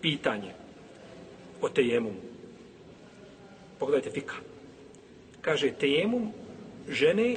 pitanje 0.00 0.52
o 1.60 1.68
tejemumu. 1.68 2.20
Pogledajte 3.78 4.10
fika. 4.10 4.34
Kaže, 5.40 5.72
tejemum 5.72 6.32
žene 6.88 7.36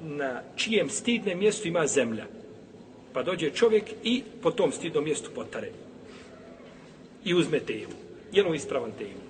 na 0.00 0.42
čijem 0.56 0.90
stidnem 0.90 1.38
mjestu 1.38 1.68
ima 1.68 1.86
zemlja. 1.86 2.26
Pa 3.12 3.22
dođe 3.22 3.50
čovjek 3.50 3.84
i 4.04 4.22
po 4.42 4.50
tom 4.50 4.72
stidnom 4.72 5.04
mjestu 5.04 5.30
potare. 5.34 5.70
I 7.24 7.34
uzme 7.34 7.60
tejemum. 7.60 8.07
Je 8.32 8.42
li 8.42 8.56
ispravan 8.56 8.92
tejemum? 8.98 9.22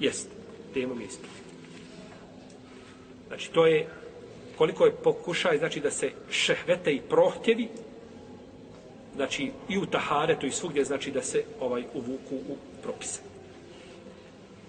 Jest. 0.00 0.28
temu 0.74 1.00
je 1.00 1.06
ispravan. 1.06 1.36
Znači, 3.28 3.50
to 3.50 3.66
je 3.66 3.88
koliko 4.60 4.86
je 4.86 4.92
pokušaj, 4.92 5.58
znači 5.58 5.80
da 5.80 5.90
se 5.90 6.10
šehvete 6.30 6.92
i 6.92 7.00
prohtjevi, 7.00 7.68
znači 9.14 9.50
i 9.68 9.78
u 9.78 9.86
taharetu 9.86 10.46
i 10.46 10.50
svugdje, 10.50 10.84
znači 10.84 11.10
da 11.10 11.22
se 11.22 11.44
ovaj 11.60 11.84
uvuku 11.94 12.34
u 12.34 12.56
propise. 12.82 13.20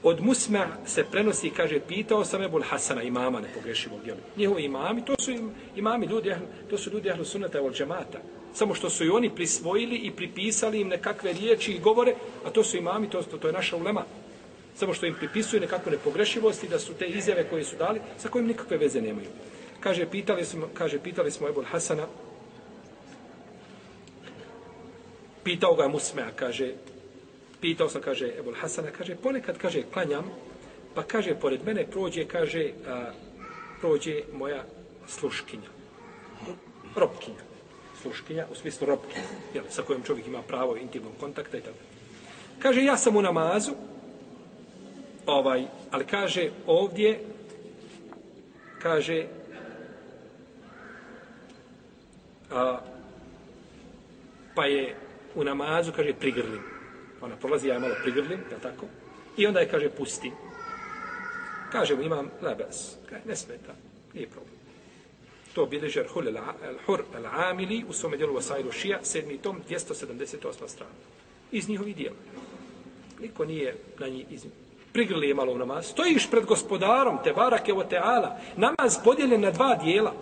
Od 0.04 0.22
Musma 0.22 0.68
se 0.86 1.04
prenosi, 1.12 1.50
kaže, 1.50 1.80
pitao 1.88 2.26
sam 2.26 2.42
Ebul 2.42 2.64
Hasana, 2.64 3.04
imama 3.04 3.42
nepogrešivog, 3.42 4.08
jel? 4.08 4.18
Njihovi 4.38 4.64
imami, 4.64 5.06
to 5.06 5.16
su 5.20 5.32
im, 5.32 5.52
imami 5.76 6.06
ljudi, 6.06 6.34
to 6.70 6.78
su 6.78 6.92
ljudi 6.92 7.12
ahlu 7.12 7.26
sunata 7.26 7.62
od 7.62 7.76
džemata. 7.76 8.20
Samo 8.54 8.76
što 8.76 8.90
su 8.90 9.06
i 9.06 9.10
oni 9.10 9.30
prisvojili 9.36 9.96
i 9.96 10.12
pripisali 10.12 10.82
im 10.82 10.88
nekakve 10.88 11.34
riječi 11.34 11.72
i 11.72 11.80
govore, 11.80 12.16
a 12.46 12.50
to 12.50 12.64
su 12.64 12.78
imami, 12.78 13.10
to, 13.10 13.22
to, 13.22 13.38
to 13.38 13.48
je 13.48 13.54
naša 13.54 13.76
ulema. 13.76 14.06
Samo 14.76 14.94
što 14.94 15.06
im 15.06 15.16
pripisuju 15.16 15.62
nekakve 15.62 15.92
nepogrešivosti, 15.92 16.68
da 16.68 16.80
su 16.80 16.94
te 16.94 17.06
izjave 17.06 17.50
koje 17.50 17.64
su 17.64 17.76
dali, 17.76 18.02
sa 18.18 18.30
kojim 18.30 18.48
nikakve 18.48 18.78
veze 18.78 19.02
nemaju. 19.02 19.28
Kaže, 19.80 20.06
pitali 20.12 20.46
smo, 20.46 20.70
kaže, 20.74 21.00
pitali 21.00 21.32
smo 21.32 21.48
Ebul 21.48 21.64
Hasana, 21.64 22.08
pitao 25.44 25.76
ga 25.76 25.88
Musmea, 25.88 26.32
kaže, 26.36 26.74
pitao 27.62 27.90
sam, 27.90 28.02
kaže, 28.02 28.34
Ebul 28.40 28.54
Hasana, 28.54 28.92
kaže, 28.92 29.16
ponekad, 29.16 29.58
kaže, 29.58 29.84
klanjam, 29.94 30.32
pa 30.96 31.04
kaže, 31.04 31.36
pored 31.36 31.66
mene 31.66 31.86
prođe, 31.92 32.26
kaže, 32.26 32.72
a, 32.88 33.12
prođe 33.82 34.22
moja 34.34 34.64
sluškinja. 35.08 35.70
robkinja. 36.96 37.51
Sluškinja, 38.02 38.46
u 38.52 38.56
smislu 38.56 38.88
ropkinja, 38.88 39.24
jel, 39.54 39.64
sa 39.70 39.82
kojom 39.82 40.04
čovjek 40.04 40.28
ima 40.28 40.42
pravo 40.42 40.78
intimnog 40.78 41.14
kontakta 41.20 41.58
i 41.58 41.62
tako. 41.62 41.78
Kaže, 42.60 42.84
ja 42.84 42.98
sam 42.98 43.16
u 43.16 43.22
namazu, 43.22 43.72
ovaj, 45.26 45.66
ali 45.92 46.06
kaže, 46.06 46.50
ovdje, 46.68 47.20
kaže, 48.82 49.26
a, 52.52 52.80
pa 54.56 54.66
je 54.66 54.96
u 55.36 55.44
namazu, 55.44 55.92
kaže, 55.96 56.14
prigrlim. 56.14 56.62
Ona 57.22 57.36
prolazi, 57.36 57.68
ja 57.68 57.74
je 57.74 57.80
malo 57.80 57.96
prigrlim, 58.02 58.40
je 58.52 58.60
tako? 58.62 58.86
I 59.38 59.48
onda 59.48 59.60
je, 59.60 59.70
kaže, 59.70 59.90
pusti. 59.90 60.32
Kaže 61.72 61.96
mu, 61.96 62.02
imam 62.02 62.30
lebes. 62.42 62.96
Kaže, 63.10 63.22
ne 63.26 63.36
smeta, 63.36 63.74
nije 64.14 64.28
problem. 64.28 64.51
To 65.54 65.66
bilježi 65.66 66.00
Al-Hur 66.00 67.02
Al-Amili 67.16 67.84
u 67.90 67.94
svome 67.94 68.18
djelu 68.18 68.34
Vasailu 68.34 68.72
Šija, 68.72 69.00
sedmi 69.04 69.38
tom, 69.38 69.62
278. 69.70 70.68
strana. 70.68 70.92
Iz 71.52 71.70
njihovih 71.70 71.96
dijela. 71.96 72.16
Niko 73.22 73.46
nije 73.46 73.76
na 74.00 74.08
njih 74.08 74.26
iz 74.30 74.46
Prigrli 74.94 75.28
je 75.28 75.34
malo 75.34 75.54
u 75.54 75.58
namaz. 75.58 75.86
Stojiš 75.86 76.30
pred 76.32 76.46
gospodarom, 76.46 77.18
te 77.24 77.34
barake 77.34 77.74
o 77.74 77.84
teala. 77.84 78.40
Namaz 78.56 78.98
podijeljen 79.04 79.42
na 79.42 79.52
dva 79.52 79.76
dijela. 79.76 80.14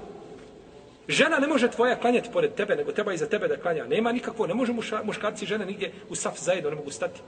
Žena 1.07 1.39
ne 1.39 1.47
može 1.47 1.71
tvoja 1.71 1.95
klanjati 1.99 2.29
pored 2.33 2.53
tebe, 2.53 2.75
nego 2.75 2.91
treba 2.91 3.13
i 3.13 3.17
za 3.17 3.25
tebe 3.25 3.47
da 3.47 3.57
klanja. 3.57 3.85
Nema 3.85 4.11
nikakvo, 4.11 4.47
ne 4.47 4.53
može 4.53 4.73
muša, 4.73 5.03
muškarci 5.03 5.45
i 5.45 5.47
žene 5.47 5.65
nigdje 5.65 5.91
u 6.09 6.15
saf 6.15 6.39
zajedno, 6.39 6.69
ne 6.69 6.75
mogu 6.75 6.91
stati. 6.91 7.19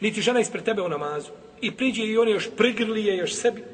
Niti 0.00 0.22
žena 0.22 0.40
ispred 0.40 0.64
tebe 0.64 0.82
u 0.82 0.88
namazu. 0.88 1.30
I 1.60 1.70
priđe 1.76 2.02
i 2.04 2.18
on 2.18 2.28
još 2.28 2.50
prigrli 2.56 3.04
je 3.04 3.16
još 3.16 3.34
sebi. 3.34 3.64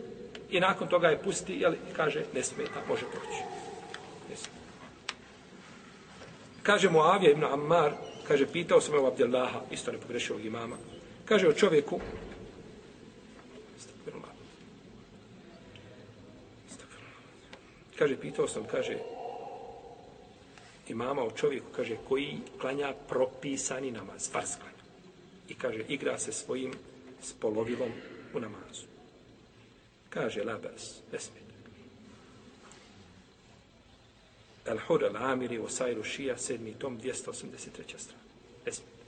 I 0.51 0.61
nakon 0.61 0.89
toga 0.89 1.09
je 1.09 1.23
pusti, 1.23 1.55
jel, 1.55 1.75
kaže, 1.97 2.25
ne 2.35 2.43
smeta, 2.43 2.83
može 2.89 3.07
proći. 3.13 3.43
Ne 4.31 4.37
smeta. 4.37 4.59
Kaže 6.63 6.91
mu 6.91 7.01
Avija 7.01 7.31
ibn 7.31 7.45
Ammar, 7.45 7.93
kaže, 8.29 8.47
pitao 8.47 8.81
sam 8.81 8.95
je 8.95 9.01
u 9.01 9.07
Abdellaha, 9.07 9.61
isto 9.71 9.93
ne 9.93 9.99
pogrešio 9.99 10.35
ovog 10.35 10.47
imama, 10.47 10.77
kaže 11.25 11.49
o 11.49 11.53
čovjeku, 11.53 12.01
kaže, 18.01 18.17
pitao 18.17 18.49
sam, 18.49 18.65
kaže, 18.65 18.97
imama 20.89 21.23
o 21.23 21.31
čovjeku, 21.31 21.67
kaže, 21.77 21.97
koji 22.09 22.39
klanja 22.61 22.95
propisani 23.09 23.91
namaz, 23.91 24.31
fars 24.33 24.57
klanja. 24.57 24.85
I 25.49 25.55
kaže, 25.55 25.85
igra 25.89 26.19
se 26.19 26.33
svojim 26.33 26.73
spolovilom 27.23 27.93
u 28.35 28.41
namazu. 28.41 28.90
Kaže, 30.11 30.45
labas, 30.45 30.97
ne 31.13 31.21
smijete. 31.21 31.51
El 34.67 34.79
Hur 34.87 35.05
al 35.05 35.17
Amiri 35.17 35.59
u 35.59 35.69
Sajru 35.69 36.05
Šija, 36.05 36.39
sedmi 36.39 36.75
tom, 36.79 36.99
283. 37.01 37.99
strana. 37.99 38.23
Ne 38.67 38.73
smijete. 38.73 39.01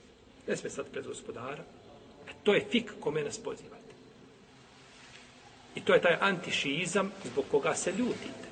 Ne 0.47 0.71
sad 0.71 0.87
pred 0.93 1.07
gospodara. 1.07 1.65
E, 2.29 2.31
to 2.43 2.55
je 2.55 2.67
fik 2.71 2.93
kome 3.01 3.23
nas 3.23 3.39
pozivate. 3.39 3.93
I 5.75 5.81
to 5.81 5.95
je 5.95 6.03
taj 6.03 6.17
antišizam 6.21 7.13
zbog 7.33 7.45
koga 7.51 7.75
se 7.75 7.93
ljutite. 7.93 8.49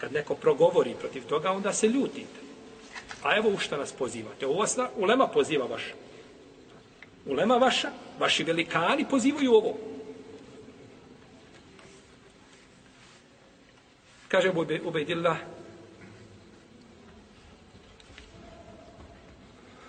Kad 0.00 0.12
neko 0.12 0.34
progovori 0.34 0.94
protiv 1.00 1.22
toga, 1.26 1.50
onda 1.50 1.72
se 1.72 1.88
ljutite. 1.88 2.40
A 3.22 3.36
evo 3.36 3.50
u 3.50 3.58
šta 3.58 3.76
nas 3.76 3.92
pozivate. 3.92 4.46
Ovo 4.46 4.58
vas 4.58 4.76
ulema 4.96 5.26
poziva 5.28 5.66
vaša. 5.66 5.94
Ulema 7.26 7.56
vaša, 7.56 7.90
vaši 8.18 8.44
velikani 8.44 9.04
pozivaju 9.10 9.54
ovo. 9.54 9.95
Kaže 14.28 14.50
Ubejdillah, 14.84 15.38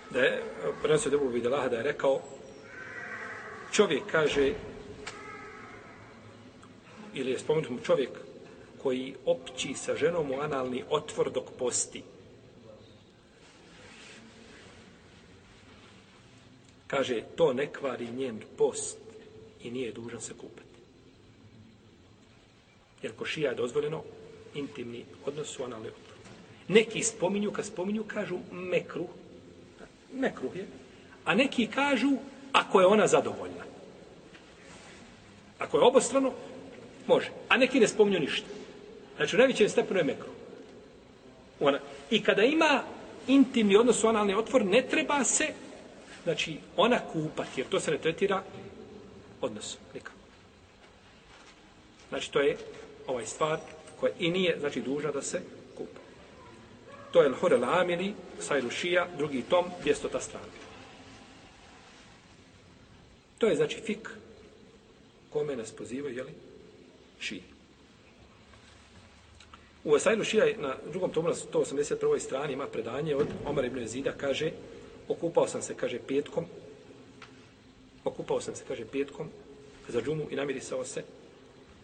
da 0.09 0.19
je, 0.19 0.43
prenosio 0.81 1.11
da 1.11 1.17
Ubejdillah 1.17 1.69
da 1.69 1.77
je 1.77 1.83
rekao, 1.83 2.21
čovjek 3.71 4.03
kaže, 4.11 4.53
ili 7.13 7.31
je 7.31 7.39
spomenut 7.39 7.69
mu 7.69 7.79
čovjek 7.79 8.09
koji 8.83 9.15
opći 9.25 9.73
sa 9.73 9.95
ženom 9.95 10.31
u 10.31 10.39
analni 10.39 10.83
otvor 10.89 11.31
dok 11.31 11.45
posti. 11.59 12.03
Kaže, 16.87 17.21
to 17.35 17.53
ne 17.53 17.73
kvari 17.73 18.07
njen 18.11 18.41
post 18.57 18.97
i 19.63 19.71
nije 19.71 19.91
dužan 19.91 20.21
se 20.21 20.33
kupati. 20.33 20.77
Jer 23.01 23.15
ko 23.15 23.25
šija 23.25 23.49
je 23.49 23.55
dozvoljeno, 23.55 24.03
intimni 24.53 25.05
odnos 25.25 25.59
u 25.59 25.63
analni 25.63 25.87
otvor. 25.87 26.17
Neki 26.67 27.03
spominju, 27.03 27.51
kad 27.51 27.65
spominju, 27.65 28.03
kažu 28.03 28.37
mekruh. 28.51 29.09
Mekruh 30.13 30.55
je. 30.55 30.67
A 31.25 31.35
neki 31.35 31.67
kažu, 31.67 32.11
ako 32.51 32.79
je 32.79 32.87
ona 32.87 33.07
zadovoljna. 33.07 33.63
Ako 35.59 35.77
je 35.77 35.83
obostrano, 35.83 36.33
može. 37.07 37.31
A 37.49 37.57
neki 37.57 37.79
ne 37.79 37.87
spominju 37.87 38.19
ništa. 38.19 38.47
Znači, 39.15 39.35
u 39.35 39.39
najvećem 39.39 39.69
stepenu 39.69 39.99
je 39.99 40.03
mekru. 40.03 40.29
Ona. 41.59 41.79
I 42.09 42.23
kada 42.23 42.43
ima 42.43 42.83
intimni 43.27 43.75
odnos 43.75 44.03
u 44.03 44.07
analni 44.07 44.33
otvor, 44.33 44.65
ne 44.65 44.81
treba 44.81 45.23
se, 45.23 45.47
znači, 46.23 46.57
ona 46.77 46.99
kupati, 46.99 47.61
jer 47.61 47.67
to 47.67 47.79
se 47.79 47.91
ne 47.91 47.97
tretira 47.97 48.43
odnos. 49.41 49.77
Nikako. 49.93 50.17
Znači, 52.09 52.31
to 52.31 52.39
je 52.39 52.57
ovaj 53.07 53.25
stvar 53.25 53.59
koja 53.99 54.13
i 54.19 54.31
nije, 54.31 54.59
znači, 54.59 54.81
dužna 54.81 55.11
da 55.11 55.21
se 55.21 55.41
kupa. 55.77 55.99
To 57.11 57.21
je 57.21 57.27
L-Hore 57.27 57.57
Lamili, 57.57 58.13
Sajru 58.39 58.69
Šija, 58.69 59.07
drugi 59.17 59.41
tom, 59.41 59.65
200 59.85 60.11
ta 60.11 60.19
strana. 60.19 60.45
To 63.37 63.47
je, 63.47 63.55
znači, 63.55 63.79
fik 63.79 64.09
kome 65.29 65.55
nas 65.55 65.71
pozivaju, 65.71 66.15
jeli, 66.15 66.31
šiji. 67.19 67.43
U 69.83 69.91
Vesailu 69.91 70.23
Šija 70.23 70.45
na 70.57 70.75
drugom 70.91 71.11
tomu 71.11 71.27
na 71.27 71.35
181. 71.35 72.19
strani 72.19 72.53
ima 72.53 72.67
predanje 72.67 73.15
od 73.15 73.27
Omar 73.45 73.65
ibn 73.65 73.87
Zida, 73.87 74.11
kaže, 74.11 74.51
okupao 75.07 75.47
sam 75.47 75.61
se, 75.61 75.75
kaže, 75.75 75.99
petkom, 76.07 76.45
okupao 78.03 78.41
sam 78.41 78.55
se, 78.55 78.63
kaže, 78.67 78.85
petkom 78.85 79.29
za 79.87 80.01
džumu 80.01 80.27
i 80.31 80.35
namirisao 80.35 80.85
se 80.85 81.03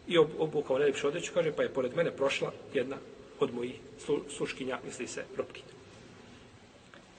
i 0.08 0.18
obukao 0.18 0.78
najljepšu 0.78 1.08
odreću, 1.08 1.32
kaže, 1.34 1.52
pa 1.52 1.64
je 1.64 1.74
pored 1.74 1.96
mene 1.96 2.12
prošla 2.12 2.54
jedna 2.74 2.98
od 3.40 3.54
mojih 3.54 3.76
sluškinja, 4.30 4.80
misli 4.86 5.08
se, 5.08 5.24
robkinja. 5.38 5.74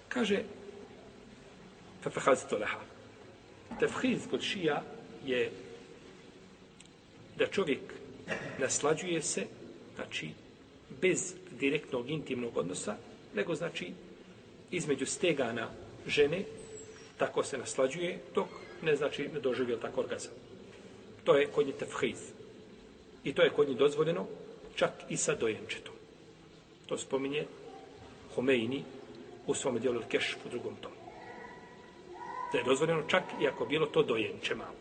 Kaže, 0.09 0.43
Tefahaz 2.05 2.45
to 2.49 2.59
leha. 2.59 2.81
Tefhiz 3.81 4.27
kod 4.31 4.43
šija 4.43 4.83
je 5.27 5.51
da 7.37 7.47
čovjek 7.47 7.81
naslađuje 8.59 9.23
se, 9.23 9.47
znači, 9.95 10.31
bez 11.01 11.35
direktnog 11.51 12.11
intimnog 12.11 12.57
odnosa, 12.57 12.97
nego 13.35 13.55
znači 13.55 13.93
između 14.71 15.07
stegana 15.07 15.69
žene 16.07 16.45
tako 17.17 17.45
se 17.45 17.59
naslađuje, 17.59 18.19
dok 18.35 18.49
ne 18.83 18.97
znači 18.97 19.29
ne 19.29 19.41
doživio 19.41 19.77
tako 19.77 20.01
orgazam. 20.01 20.33
To 21.25 21.37
je 21.37 21.47
kod 21.47 21.67
nje 21.67 21.73
tefhiz. 21.73 22.19
I 23.25 23.33
to 23.33 23.43
je 23.43 23.51
kod 23.51 23.69
njih 23.69 23.79
dozvoljeno 23.79 24.27
čak 24.77 24.91
i 25.09 25.17
sa 25.17 25.35
dojenčetom. 25.35 25.95
To 26.87 26.99
spominje 26.99 27.47
Homeini 28.35 28.83
u 29.47 29.55
svom 29.55 29.79
dijelu 29.79 30.01
Keš 30.09 30.37
u 30.47 30.49
drugom 30.49 30.77
tomu. 30.81 30.95
Da 32.53 32.59
je 32.59 32.65
dozvoljeno 32.65 33.03
čak 33.09 33.23
i 33.41 33.49
ako 33.49 33.67
bilo 33.67 33.87
to 33.87 34.03
dojenče 34.03 34.55
malo. 34.55 34.75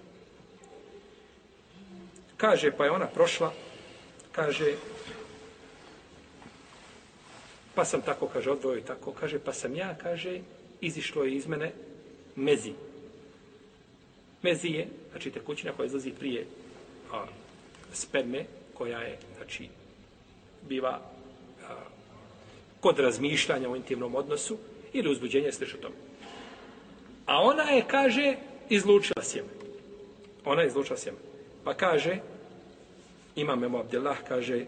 Kaže, 2.38 2.72
pa 2.72 2.86
je 2.86 2.92
ona 2.92 3.08
prošla, 3.08 3.54
kaže, 4.32 4.76
pa 7.76 7.86
sam 7.86 8.02
tako, 8.02 8.28
kaže, 8.28 8.52
odvojio 8.52 8.80
i 8.80 8.86
tako, 8.86 9.12
kaže, 9.12 9.40
pa 9.40 9.54
sam 9.54 9.76
ja, 9.76 9.96
kaže, 9.96 10.40
izišlo 10.82 11.24
je 11.24 11.36
iz 11.36 11.48
mene 11.48 11.72
mezi. 12.36 12.74
Mezi 14.42 14.68
je, 14.68 14.88
znači 15.12 15.32
tekućina 15.32 15.72
koja 15.72 15.86
izlazi 15.86 16.12
prije 16.12 16.46
a, 17.12 17.26
sperme, 17.94 18.46
koja 18.74 19.00
je, 19.00 19.18
znači, 19.38 19.68
biva 20.68 21.00
a, 21.70 21.76
kod 22.80 23.00
razmišljanja 23.00 23.70
o 23.70 23.76
intimnom 23.76 24.16
odnosu 24.16 24.58
ili 24.94 25.12
uzbuđenje 25.12 25.52
slično 25.52 25.80
tome. 25.80 25.96
A 27.26 27.42
ona 27.42 27.64
je, 27.64 27.86
kaže, 27.88 28.36
izlučila 28.70 29.24
sjeme. 29.24 29.50
Ona 30.46 30.62
je 30.62 30.68
izlučila 30.68 30.98
sjeme. 30.98 31.18
Pa 31.64 31.74
kaže, 31.74 32.18
ima 33.36 33.56
Memo 33.56 33.80
Abdullah, 33.80 34.18
kaže, 34.28 34.66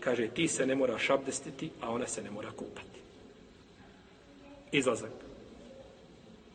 kaže, 0.00 0.28
ti 0.28 0.48
se 0.48 0.66
ne 0.66 0.74
moraš 0.74 1.10
abdestiti, 1.10 1.70
a 1.80 1.90
ona 1.90 2.06
se 2.06 2.22
ne 2.22 2.30
mora 2.30 2.50
kupati. 2.50 3.00
Izlazak. 4.72 5.10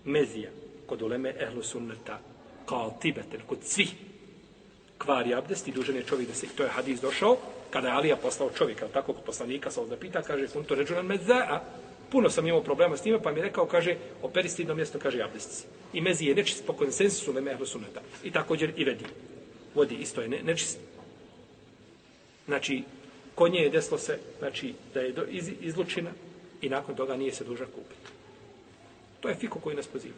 Mezija, 0.06 0.50
kod 0.86 1.02
uleme 1.02 1.36
ehlu 1.40 1.64
sunneta, 1.64 2.20
kao 2.66 2.98
tibetel, 3.02 3.40
kod 3.48 3.58
svih 3.64 3.94
kvari 5.00 5.34
abdest 5.34 5.68
i 5.68 5.72
dužan 5.72 5.96
je 5.96 6.04
čovjek 6.04 6.30
da 6.30 6.36
se, 6.36 6.48
to 6.48 6.64
je 6.64 6.70
hadis 6.70 7.02
došao, 7.02 7.38
kada 7.70 7.88
je 7.88 7.94
Alija 7.94 8.16
poslao 8.16 8.50
čovjeka, 8.58 8.88
tako 8.88 9.14
kod 9.14 9.24
poslanika, 9.24 9.72
sa 9.72 9.86
da 9.86 9.98
pita, 9.98 10.22
kaže, 10.22 10.48
kun 10.48 10.64
to 10.64 10.76
ređunan 10.76 11.06
mezea, 11.06 11.62
puno 12.12 12.30
sam 12.30 12.48
imao 12.48 12.64
problema 12.64 12.98
s 12.98 13.02
time, 13.02 13.22
pa 13.22 13.32
mi 13.32 13.40
je 13.40 13.44
rekao, 13.44 13.66
kaže, 13.66 13.96
operi 14.22 14.50
stidno 14.50 14.76
mjesto, 14.76 15.00
kaže, 15.00 15.22
abdestici. 15.22 15.68
I 15.94 16.02
mezi 16.02 16.26
je 16.26 16.36
nečist 16.36 16.66
po 16.66 16.74
konsensusu 16.74 17.34
leme 17.34 17.52
ehlu 17.52 17.66
suneta. 17.66 18.02
I 18.24 18.32
također 18.32 18.74
i 18.76 18.84
vedi. 18.84 19.06
Vodi 19.76 19.96
isto 19.96 20.22
je 20.22 20.28
ne, 20.28 20.44
nečist. 20.44 20.80
Znači, 22.46 22.84
kod 23.36 23.52
nje 23.52 23.60
je 23.60 23.70
desilo 23.70 23.98
se, 23.98 24.20
znači, 24.40 24.74
da 24.94 25.00
je 25.00 25.12
do, 25.12 25.26
iz, 25.30 25.52
izlučina 25.62 26.10
i 26.62 26.70
nakon 26.70 26.96
toga 26.96 27.18
nije 27.18 27.34
se 27.34 27.44
duža 27.44 27.66
kupiti. 27.66 28.12
To 29.20 29.30
je 29.30 29.36
fiko 29.36 29.60
koji 29.60 29.76
nas 29.76 29.88
poziva. 29.88 30.16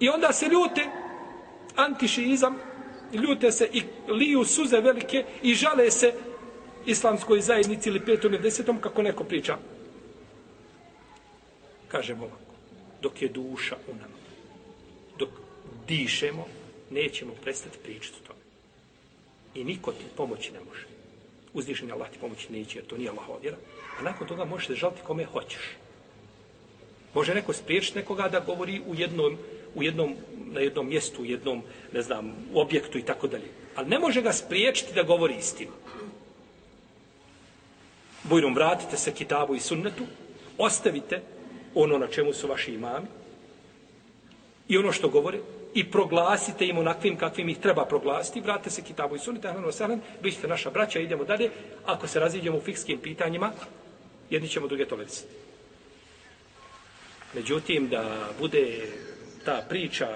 I 0.00 0.08
onda 0.08 0.32
se 0.32 0.46
ljute, 0.46 0.86
antišizam, 1.76 2.56
ljute 3.12 3.52
se 3.52 3.68
i 3.72 3.82
liju 4.08 4.44
suze 4.44 4.80
velike 4.80 5.24
i 5.42 5.54
žale 5.54 5.90
se 5.90 6.12
islamskoj 6.86 7.40
zajednici 7.40 7.88
ili 7.88 8.04
petom 8.04 8.32
ili 8.32 8.42
desetom 8.42 8.80
kako 8.80 9.02
neko 9.02 9.24
priča. 9.24 9.58
Kažemo 11.88 12.24
ovako, 12.24 12.52
dok 13.02 13.22
je 13.22 13.28
duša 13.28 13.76
u 13.88 13.94
nama, 13.94 14.16
dok 15.18 15.28
dišemo, 15.88 16.46
nećemo 16.90 17.32
prestati 17.42 17.78
pričati 17.78 18.18
o 18.22 18.26
tome. 18.26 18.40
I 19.54 19.64
niko 19.64 19.92
ti 19.92 20.04
pomoći 20.16 20.52
ne 20.52 20.60
može. 20.68 20.86
Uzvišenje 21.54 21.92
Allah 21.92 22.10
ti 22.10 22.18
pomoći 22.20 22.52
neće, 22.52 22.78
jer 22.78 22.86
to 22.86 22.96
nije 22.96 23.10
Allah 23.10 23.28
odjera. 23.28 23.56
A 23.98 24.02
nakon 24.02 24.28
toga 24.28 24.44
možeš 24.44 24.66
se 24.66 24.74
žaliti 24.74 25.02
kome 25.06 25.24
hoćeš. 25.24 25.76
Može 27.14 27.34
neko 27.34 27.52
spriječiti 27.52 27.98
nekoga 27.98 28.28
da 28.28 28.40
govori 28.40 28.82
u 28.86 28.94
jednom, 28.94 29.38
u 29.76 29.82
jednom, 29.82 30.14
na 30.46 30.60
jednom 30.60 30.88
mjestu, 30.88 31.22
u 31.22 31.24
jednom, 31.24 31.62
ne 31.92 32.02
znam, 32.02 32.32
objektu 32.54 32.98
i 32.98 33.02
tako 33.02 33.26
dalje. 33.26 33.48
Ali 33.74 33.88
ne 33.88 33.98
može 33.98 34.22
ga 34.22 34.32
spriječiti 34.32 34.94
da 34.94 35.02
govori 35.02 35.34
istinu. 35.38 35.72
Bujrom, 38.24 38.54
vratite 38.54 38.96
se 38.96 39.12
kitabu 39.12 39.54
i 39.54 39.60
sunnetu, 39.60 40.04
ostavite 40.58 41.22
ono 41.74 41.98
na 41.98 42.06
čemu 42.06 42.32
su 42.32 42.48
vaši 42.48 42.74
imami 42.74 43.06
i 44.68 44.78
ono 44.78 44.92
što 44.92 45.08
govore, 45.08 45.38
i 45.74 45.84
proglasite 45.90 46.66
im 46.66 46.78
onakvim 46.78 47.16
kakvim 47.16 47.48
ih 47.48 47.58
treba 47.58 47.84
proglasiti, 47.84 48.40
vratite 48.40 48.70
se 48.70 48.82
kitabu 48.82 49.16
i 49.16 49.18
sunnetu, 49.18 49.48
ahlan 49.48 49.72
sahlan, 49.72 50.00
vi 50.22 50.32
ćete 50.32 50.48
naša 50.48 50.70
braća, 50.70 51.00
idemo 51.00 51.24
dalje, 51.24 51.50
ako 51.86 52.06
se 52.06 52.20
raziđemo 52.20 52.56
u 52.56 52.60
fikskim 52.60 52.98
pitanjima, 52.98 53.52
jedni 54.30 54.48
ćemo 54.48 54.66
druge 54.66 54.84
tolerisati. 54.84 55.32
Međutim, 57.34 57.88
da 57.88 58.28
bude 58.40 58.88
ta 59.46 59.62
priča, 59.68 60.08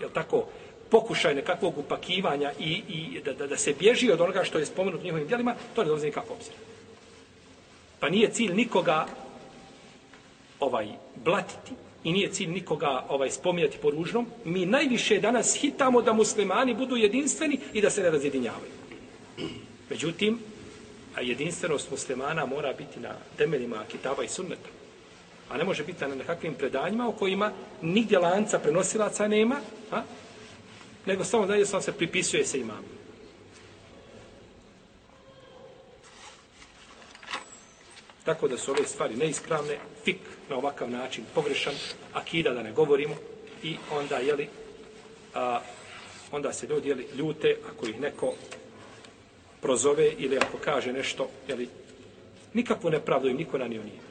je 0.00 0.08
tako, 0.12 0.46
pokušaj 0.90 1.34
nekakvog 1.34 1.78
upakivanja 1.78 2.52
i, 2.58 2.82
i 2.88 3.20
da, 3.24 3.32
da, 3.32 3.46
da 3.46 3.56
se 3.56 3.74
bježi 3.78 4.10
od 4.10 4.20
onoga 4.20 4.44
što 4.44 4.58
je 4.58 4.66
spomenuto 4.66 5.04
njihovim 5.04 5.26
djelima, 5.26 5.54
to 5.74 5.82
ne 5.82 5.86
dolazi 5.86 6.06
nikako 6.06 6.32
obzira. 6.32 6.56
Pa 8.00 8.08
nije 8.08 8.30
cilj 8.32 8.54
nikoga 8.54 9.06
ovaj 10.60 10.88
blatiti, 11.24 11.72
i 12.04 12.12
nije 12.12 12.32
cilj 12.32 12.48
nikoga 12.48 13.04
ovaj 13.08 13.30
spominjati 13.30 13.78
po 13.82 13.90
ružnom, 13.90 14.26
mi 14.44 14.66
najviše 14.66 15.20
danas 15.20 15.56
hitamo 15.56 16.02
da 16.02 16.12
muslimani 16.12 16.74
budu 16.74 16.96
jedinstveni 16.96 17.58
i 17.72 17.80
da 17.80 17.90
se 17.90 18.02
ne 18.02 18.10
razjedinjavaju. 18.10 18.72
Međutim, 19.90 20.38
a 21.16 21.20
jedinstvenost 21.20 21.90
muslimana 21.90 22.46
mora 22.46 22.72
biti 22.72 23.00
na 23.00 23.14
temeljima 23.36 23.84
kitaba 23.88 24.24
i 24.24 24.28
sunneta. 24.28 24.79
A 25.50 25.56
ne 25.56 25.64
može 25.64 25.84
biti 25.84 26.04
na 26.04 26.14
nekakvim 26.14 26.54
predanjima 26.54 27.08
u 27.08 27.12
kojima 27.12 27.52
nigdje 27.82 28.18
lanca 28.18 28.58
prenosilaca 28.58 29.28
nema, 29.28 29.60
a? 29.90 30.02
nego 31.06 31.24
samo 31.24 31.46
da 31.46 31.66
sam 31.66 31.82
se 31.82 31.92
pripisuje 31.92 32.44
se 32.44 32.60
imam. 32.60 32.84
Tako 38.24 38.48
da 38.48 38.58
su 38.58 38.70
ove 38.70 38.86
stvari 38.86 39.16
neispravne, 39.16 39.78
fik 40.04 40.18
na 40.48 40.56
ovakav 40.56 40.90
način 40.90 41.24
pogrešan, 41.34 41.74
akida 42.12 42.50
da 42.50 42.62
ne 42.62 42.72
govorimo 42.72 43.14
i 43.62 43.76
onda 43.90 44.16
jeli, 44.16 44.48
a, 45.34 45.60
onda 46.32 46.52
se 46.52 46.66
ljudi 46.66 46.88
jeli, 46.88 47.06
ljute 47.14 47.56
ako 47.72 47.86
ih 47.86 48.00
neko 48.00 48.34
prozove 49.60 50.12
ili 50.18 50.36
ako 50.36 50.58
kaže 50.64 50.92
nešto, 50.92 51.28
jeli, 51.48 51.68
nikakvu 52.54 52.90
nepravdu 52.90 53.28
im 53.28 53.36
niko 53.36 53.58
nanio 53.58 53.82
nije. 53.82 54.09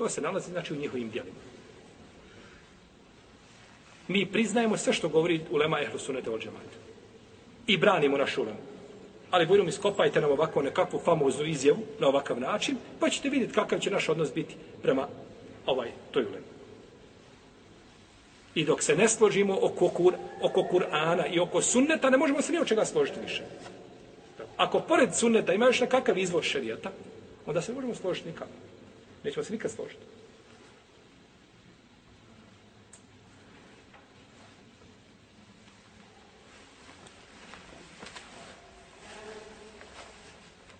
To 0.00 0.08
se 0.08 0.20
nalazi 0.20 0.50
znači 0.50 0.74
u 0.74 0.76
njihovim 0.76 1.10
djelima. 1.10 1.36
Mi 4.08 4.26
priznajemo 4.26 4.76
sve 4.76 4.92
što 4.92 5.08
govori 5.08 5.40
ulema 5.50 5.80
ehlu 5.80 5.98
sunete 5.98 6.30
od 6.30 6.40
džemata. 6.40 6.76
I 7.66 7.76
branimo 7.76 8.16
naš 8.18 8.38
ulemu 8.38 8.58
ali 9.30 9.46
budemo 9.46 9.68
iskopajte 9.68 10.20
nam 10.20 10.30
ovako 10.30 10.62
nekakvu 10.62 11.00
famoznu 11.04 11.44
izjavu 11.44 11.78
na 11.98 12.08
ovakav 12.08 12.40
način, 12.40 12.76
pa 13.00 13.08
ćete 13.08 13.28
vidjeti 13.28 13.54
kakav 13.54 13.78
će 13.78 13.90
naš 13.90 14.08
odnos 14.08 14.34
biti 14.34 14.54
prema 14.82 15.08
ovaj 15.66 15.90
toj 16.10 16.22
ulemi. 16.22 16.46
I 18.54 18.64
dok 18.64 18.82
se 18.82 18.96
ne 18.96 19.08
složimo 19.08 19.58
oko, 19.62 19.88
kur, 19.88 20.14
oko 20.42 20.60
Kur'ana 20.60 21.34
i 21.34 21.40
oko 21.40 21.62
sunneta, 21.62 22.10
ne 22.10 22.16
možemo 22.16 22.42
se 22.42 22.52
ni 22.52 22.58
od 22.58 22.66
čega 22.66 22.84
složiti 22.84 23.20
više. 23.20 23.42
Ako 24.56 24.80
pored 24.80 25.14
sunneta 25.14 25.52
ima 25.52 25.66
još 25.66 25.80
nekakav 25.80 26.18
izvor 26.18 26.42
šerijata, 26.42 26.90
onda 27.46 27.62
se 27.62 27.72
možemo 27.72 27.94
složiti 27.94 28.28
nikako. 28.28 28.50
Nećemo 29.24 29.44
se 29.44 29.52
nikad 29.52 29.70
složiti. 29.70 30.02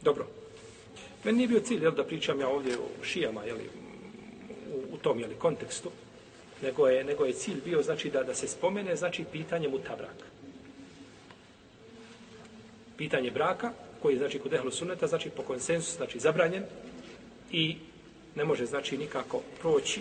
Dobro. 0.03 0.26
Meni 1.24 1.37
nije 1.37 1.48
bio 1.48 1.61
cilj 1.61 1.83
jel, 1.83 1.92
da 1.94 2.05
pričam 2.05 2.40
ja 2.40 2.48
ovdje 2.48 2.79
o 2.79 3.05
šijama, 3.05 3.44
jel, 3.44 3.57
u, 4.74 4.94
u 4.94 4.96
tom 4.96 5.20
jel, 5.20 5.31
kontekstu, 5.38 5.90
nego 6.62 6.88
je, 6.88 7.05
nego 7.05 7.24
je 7.24 7.33
cilj 7.33 7.61
bio 7.64 7.83
znači 7.83 8.11
da 8.11 8.22
da 8.22 8.35
se 8.35 8.48
spomene 8.48 8.96
znači 8.96 9.24
pitanje 9.33 9.68
muta 9.68 9.96
braka. 9.96 10.24
Pitanje 12.96 13.31
braka, 13.31 13.72
koji 14.03 14.14
je 14.14 14.18
znači 14.18 14.38
kod 14.38 14.53
ehlu 14.53 14.70
sunneta, 14.70 15.07
znači 15.07 15.31
po 15.31 15.42
konsensusu, 15.42 15.96
znači 15.96 16.18
zabranjen 16.18 16.64
i 17.53 17.76
ne 18.35 18.45
može 18.45 18.66
znači 18.66 18.99
nikako 18.99 19.43
proći 19.61 20.01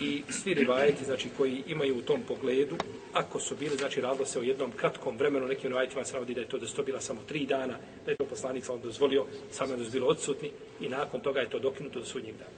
i 0.00 0.22
svi 0.28 0.54
rivajeti, 0.54 1.04
znači, 1.04 1.28
koji 1.36 1.62
imaju 1.66 1.98
u 1.98 2.02
tom 2.02 2.20
pogledu, 2.28 2.76
ako 3.12 3.40
su 3.40 3.56
bili, 3.56 3.76
znači, 3.76 4.00
radilo 4.00 4.26
se 4.26 4.38
o 4.38 4.42
jednom 4.42 4.72
kratkom 4.72 5.16
vremenu, 5.16 5.46
nekim 5.46 5.68
rivajetima 5.68 6.04
se 6.04 6.12
navodi 6.12 6.34
da 6.34 6.40
je 6.40 6.48
to 6.48 6.58
da 6.58 6.66
je 6.66 6.72
to 6.72 6.82
bila 6.82 7.00
samo 7.00 7.20
tri 7.28 7.46
dana, 7.46 7.74
da 8.04 8.10
je 8.10 8.16
to 8.16 8.24
poslanik 8.24 8.64
sam 8.64 8.80
dozvolio, 8.80 9.26
samo 9.50 9.76
da 9.76 9.84
su 9.84 9.90
bili 9.90 10.06
odsutni 10.08 10.50
i 10.80 10.88
nakon 10.88 11.20
toga 11.20 11.40
je 11.40 11.50
to 11.50 11.58
dokinuto 11.58 11.98
do 11.98 12.04
sudnjeg 12.04 12.34
dana. 12.36 12.50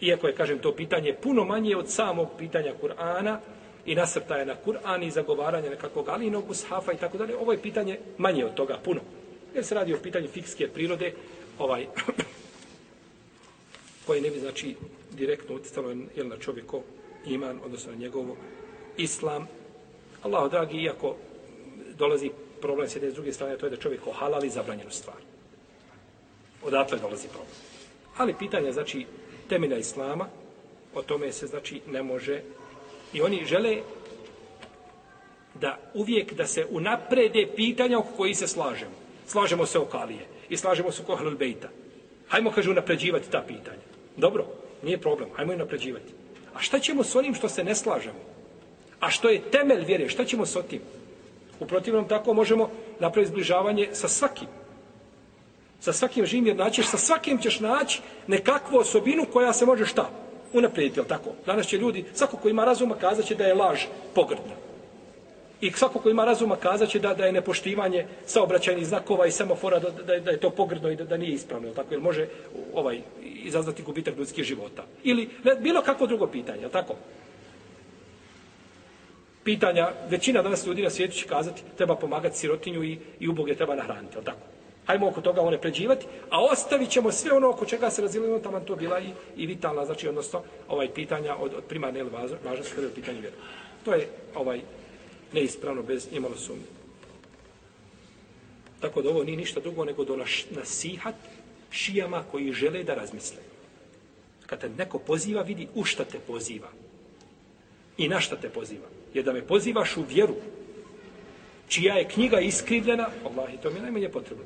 Iako 0.00 0.26
je, 0.26 0.34
kažem, 0.34 0.58
to 0.58 0.74
pitanje 0.74 1.14
puno 1.22 1.44
manje 1.44 1.76
od 1.76 1.90
samog 1.90 2.28
pitanja 2.38 2.72
Kur'ana 2.82 3.38
i 3.86 3.94
nasrtaje 3.94 4.46
na 4.46 4.54
Kur'an 4.66 5.02
i 5.06 5.10
zagovaranje 5.10 5.70
nekakvog 5.70 6.08
alinog 6.08 6.50
ushafa 6.50 6.92
i 6.92 6.96
tako 6.96 7.18
dalje, 7.18 7.36
ovo 7.36 7.52
je 7.52 7.62
pitanje 7.62 7.98
manje 8.18 8.44
od 8.44 8.54
toga, 8.54 8.78
puno. 8.84 9.00
Jer 9.54 9.64
se 9.64 9.74
radi 9.74 9.94
o 9.94 9.98
pitanju 10.02 10.28
fikske 10.28 10.68
prirode, 10.68 11.12
ovaj, 11.60 11.86
koje 14.06 14.20
ne 14.20 14.30
bi, 14.30 14.40
znači, 14.40 14.76
direktno 15.10 15.54
utjecalo 15.54 15.90
jel, 16.16 16.28
na 16.28 16.36
čovjeko 16.36 16.82
iman, 17.26 17.60
odnosno 17.64 17.92
na 17.92 17.98
njegovo 17.98 18.36
islam. 18.96 19.48
Allah, 20.22 20.50
dragi, 20.50 20.82
iako 20.82 21.16
dolazi 21.98 22.30
problem 22.60 22.88
s 22.88 22.96
jedne 22.96 23.10
s 23.10 23.14
druge 23.14 23.32
strane, 23.32 23.58
to 23.58 23.66
je 23.66 23.70
da 23.70 23.76
čovjek 23.76 24.06
ohalali 24.06 24.50
zabranjenu 24.50 24.90
stvar. 24.90 25.16
Odatle 26.62 26.98
dolazi 26.98 27.28
problem. 27.28 27.52
Ali 28.16 28.34
pitanje, 28.38 28.72
znači, 28.72 29.06
temelja 29.48 29.76
islama, 29.76 30.26
o 30.94 31.02
tome 31.02 31.32
se, 31.32 31.46
znači, 31.46 31.80
ne 31.86 32.02
može. 32.02 32.42
I 33.12 33.22
oni 33.22 33.44
žele 33.44 33.82
da 35.54 35.78
uvijek 35.94 36.32
da 36.32 36.46
se 36.46 36.66
unaprede 36.70 37.48
pitanja 37.56 37.98
oko 37.98 38.12
koji 38.16 38.34
se 38.34 38.46
slažemo. 38.46 38.92
Slažemo 39.26 39.66
se 39.66 39.78
oko 39.78 39.96
Alije 39.96 40.39
i 40.50 40.56
slažemo 40.56 40.92
se 40.92 41.02
oko 41.02 41.12
Ahlul 41.12 41.36
Bejta. 41.36 41.68
Hajmo, 42.28 42.50
kaže, 42.50 42.70
unapređivati 42.70 43.30
ta 43.30 43.42
pitanja. 43.46 43.82
Dobro, 44.16 44.46
nije 44.82 44.98
problem, 44.98 45.28
hajmo 45.36 45.52
unapređivati. 45.52 46.12
A 46.54 46.60
šta 46.60 46.78
ćemo 46.78 47.04
s 47.04 47.16
onim 47.16 47.34
što 47.34 47.48
se 47.48 47.64
ne 47.64 47.74
slažemo? 47.74 48.18
A 49.00 49.10
što 49.10 49.28
je 49.28 49.40
temelj 49.50 49.84
vjere, 49.84 50.08
šta 50.08 50.24
ćemo 50.24 50.46
s 50.46 50.56
otim? 50.56 50.80
U 51.60 51.66
protivnom 51.66 52.08
tako 52.08 52.34
možemo 52.34 52.70
napraviti 53.00 53.32
zbližavanje 53.32 53.88
sa 53.92 54.08
svakim. 54.08 54.48
Sa 55.80 55.92
svakim 55.92 56.26
živim 56.26 56.46
jer 56.46 56.56
naćeš, 56.56 56.86
sa 56.86 56.98
svakim 56.98 57.38
ćeš 57.38 57.60
naći 57.60 58.00
nekakvu 58.26 58.78
osobinu 58.78 59.26
koja 59.32 59.52
se 59.52 59.66
može 59.66 59.86
šta? 59.86 60.10
Unaprijediti, 60.52 61.00
je 61.00 61.08
tako? 61.08 61.30
Danas 61.46 61.66
će 61.66 61.78
ljudi, 61.78 62.04
svako 62.14 62.36
ko 62.36 62.48
ima 62.48 62.64
razuma, 62.64 62.94
kazaće 62.94 63.34
da 63.34 63.44
je 63.46 63.54
laž 63.54 63.80
pogrdna. 64.14 64.69
I 65.60 65.70
svako 65.70 65.98
ko 65.98 66.10
ima 66.10 66.24
razuma 66.24 66.56
kazaće 66.56 66.98
da, 66.98 67.14
da 67.14 67.24
je 67.26 67.32
nepoštivanje 67.32 68.06
saobraćajnih 68.26 68.86
znakova 68.86 69.26
i 69.26 69.30
semafora, 69.30 69.78
da, 69.78 69.90
da, 69.90 70.18
da 70.18 70.30
je 70.30 70.40
to 70.40 70.50
pogrdno 70.50 70.90
i 70.90 70.96
da, 70.96 71.04
da 71.04 71.16
nije 71.16 71.32
ispravno, 71.32 71.68
je 71.68 71.74
tako? 71.74 71.94
Jer 71.94 72.00
može 72.00 72.26
ovaj, 72.74 73.00
izazvati 73.22 73.82
gubitak 73.82 74.16
ljudskih 74.16 74.44
života. 74.44 74.84
Ili 75.02 75.28
ne, 75.44 75.54
bilo 75.54 75.82
kakvo 75.82 76.06
drugo 76.06 76.26
pitanje, 76.26 76.62
je 76.62 76.68
tako? 76.68 76.94
Pitanja, 79.44 79.88
većina 80.08 80.42
danas 80.42 80.66
ljudi 80.66 80.82
na 80.82 80.90
svijetu 80.90 81.14
će 81.14 81.26
kazati 81.26 81.62
treba 81.76 81.96
pomagati 81.96 82.38
sirotinju 82.38 82.84
i, 82.84 82.98
i 83.20 83.28
uboge 83.28 83.54
treba 83.54 83.74
nahraniti, 83.74 84.18
je 84.18 84.24
tako? 84.24 84.46
Hajmo 84.86 85.08
oko 85.08 85.20
toga 85.20 85.40
one 85.40 85.58
pređivati, 85.58 86.06
a 86.30 86.44
ostavit 86.44 86.90
ćemo 86.90 87.12
sve 87.12 87.32
ono 87.32 87.50
oko 87.50 87.66
čega 87.66 87.90
se 87.90 88.02
razilimo, 88.02 88.34
ono 88.34 88.42
tamo 88.42 88.60
to 88.60 88.76
bila 88.76 89.00
i, 89.00 89.10
i 89.36 89.46
vitalna, 89.46 89.84
znači 89.84 90.08
odnosno 90.08 90.42
ovaj 90.68 90.88
pitanja 90.94 91.36
od, 91.36 91.54
od 91.54 91.64
primarne 91.64 92.00
ili 92.00 92.10
važnosti 92.44 92.74
kada 92.74 92.86
je 92.86 92.94
pitanje 92.94 93.20
vjeru. 93.20 93.36
To 93.84 93.94
je 93.94 94.08
ovaj 94.34 94.60
neispravno 95.32 95.82
bez 95.82 96.08
imalo 96.12 96.36
sumnje. 96.36 96.80
Tako 98.80 99.02
da 99.02 99.10
ovo 99.10 99.24
nije 99.24 99.36
ništa 99.36 99.60
drugo 99.60 99.84
nego 99.84 100.04
do 100.04 100.24
nasihat 100.50 101.14
šijama 101.70 102.24
koji 102.30 102.52
žele 102.52 102.82
da 102.84 102.94
razmisle. 102.94 103.38
Kad 104.46 104.60
te 104.60 104.68
neko 104.68 104.98
poziva, 104.98 105.42
vidi 105.42 105.68
u 105.74 105.84
šta 105.84 106.04
te 106.04 106.18
poziva. 106.18 106.68
I 107.98 108.08
na 108.08 108.20
šta 108.20 108.36
te 108.36 108.48
poziva. 108.48 108.86
Jer 109.14 109.24
da 109.24 109.32
me 109.32 109.46
pozivaš 109.46 109.96
u 109.96 110.04
vjeru, 110.08 110.34
čija 111.68 111.94
je 111.94 112.08
knjiga 112.08 112.40
iskrivljena, 112.40 113.08
Allah, 113.24 113.50
to 113.62 113.70
mi 113.70 113.76
je 113.76 113.82
najmanje 113.82 114.08
potrebno. 114.08 114.44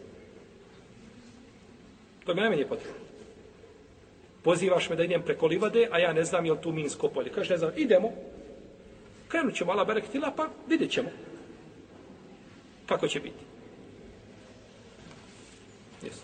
To 2.24 2.34
mi 2.34 2.40
je 2.40 2.42
najmanje 2.42 2.66
potrebno. 2.66 3.00
Pozivaš 4.42 4.90
me 4.90 4.96
da 4.96 5.04
idem 5.04 5.22
preko 5.22 5.46
livade, 5.46 5.88
a 5.90 5.98
ja 5.98 6.12
ne 6.12 6.24
znam 6.24 6.46
je 6.46 6.52
li 6.52 6.58
tu 6.62 6.72
Minsko 6.72 7.08
polje. 7.08 7.30
Kaže, 7.30 7.50
ne 7.50 7.58
znam, 7.58 7.72
idemo, 7.76 8.12
krenut 9.34 9.54
ćemo, 9.54 9.72
Allah 9.72 9.86
berek 9.86 10.08
tila, 10.08 10.30
pa 10.36 10.48
vidjet 10.68 10.90
ćemo 10.90 11.08
kako 12.86 13.08
će 13.08 13.20
biti. 13.20 13.43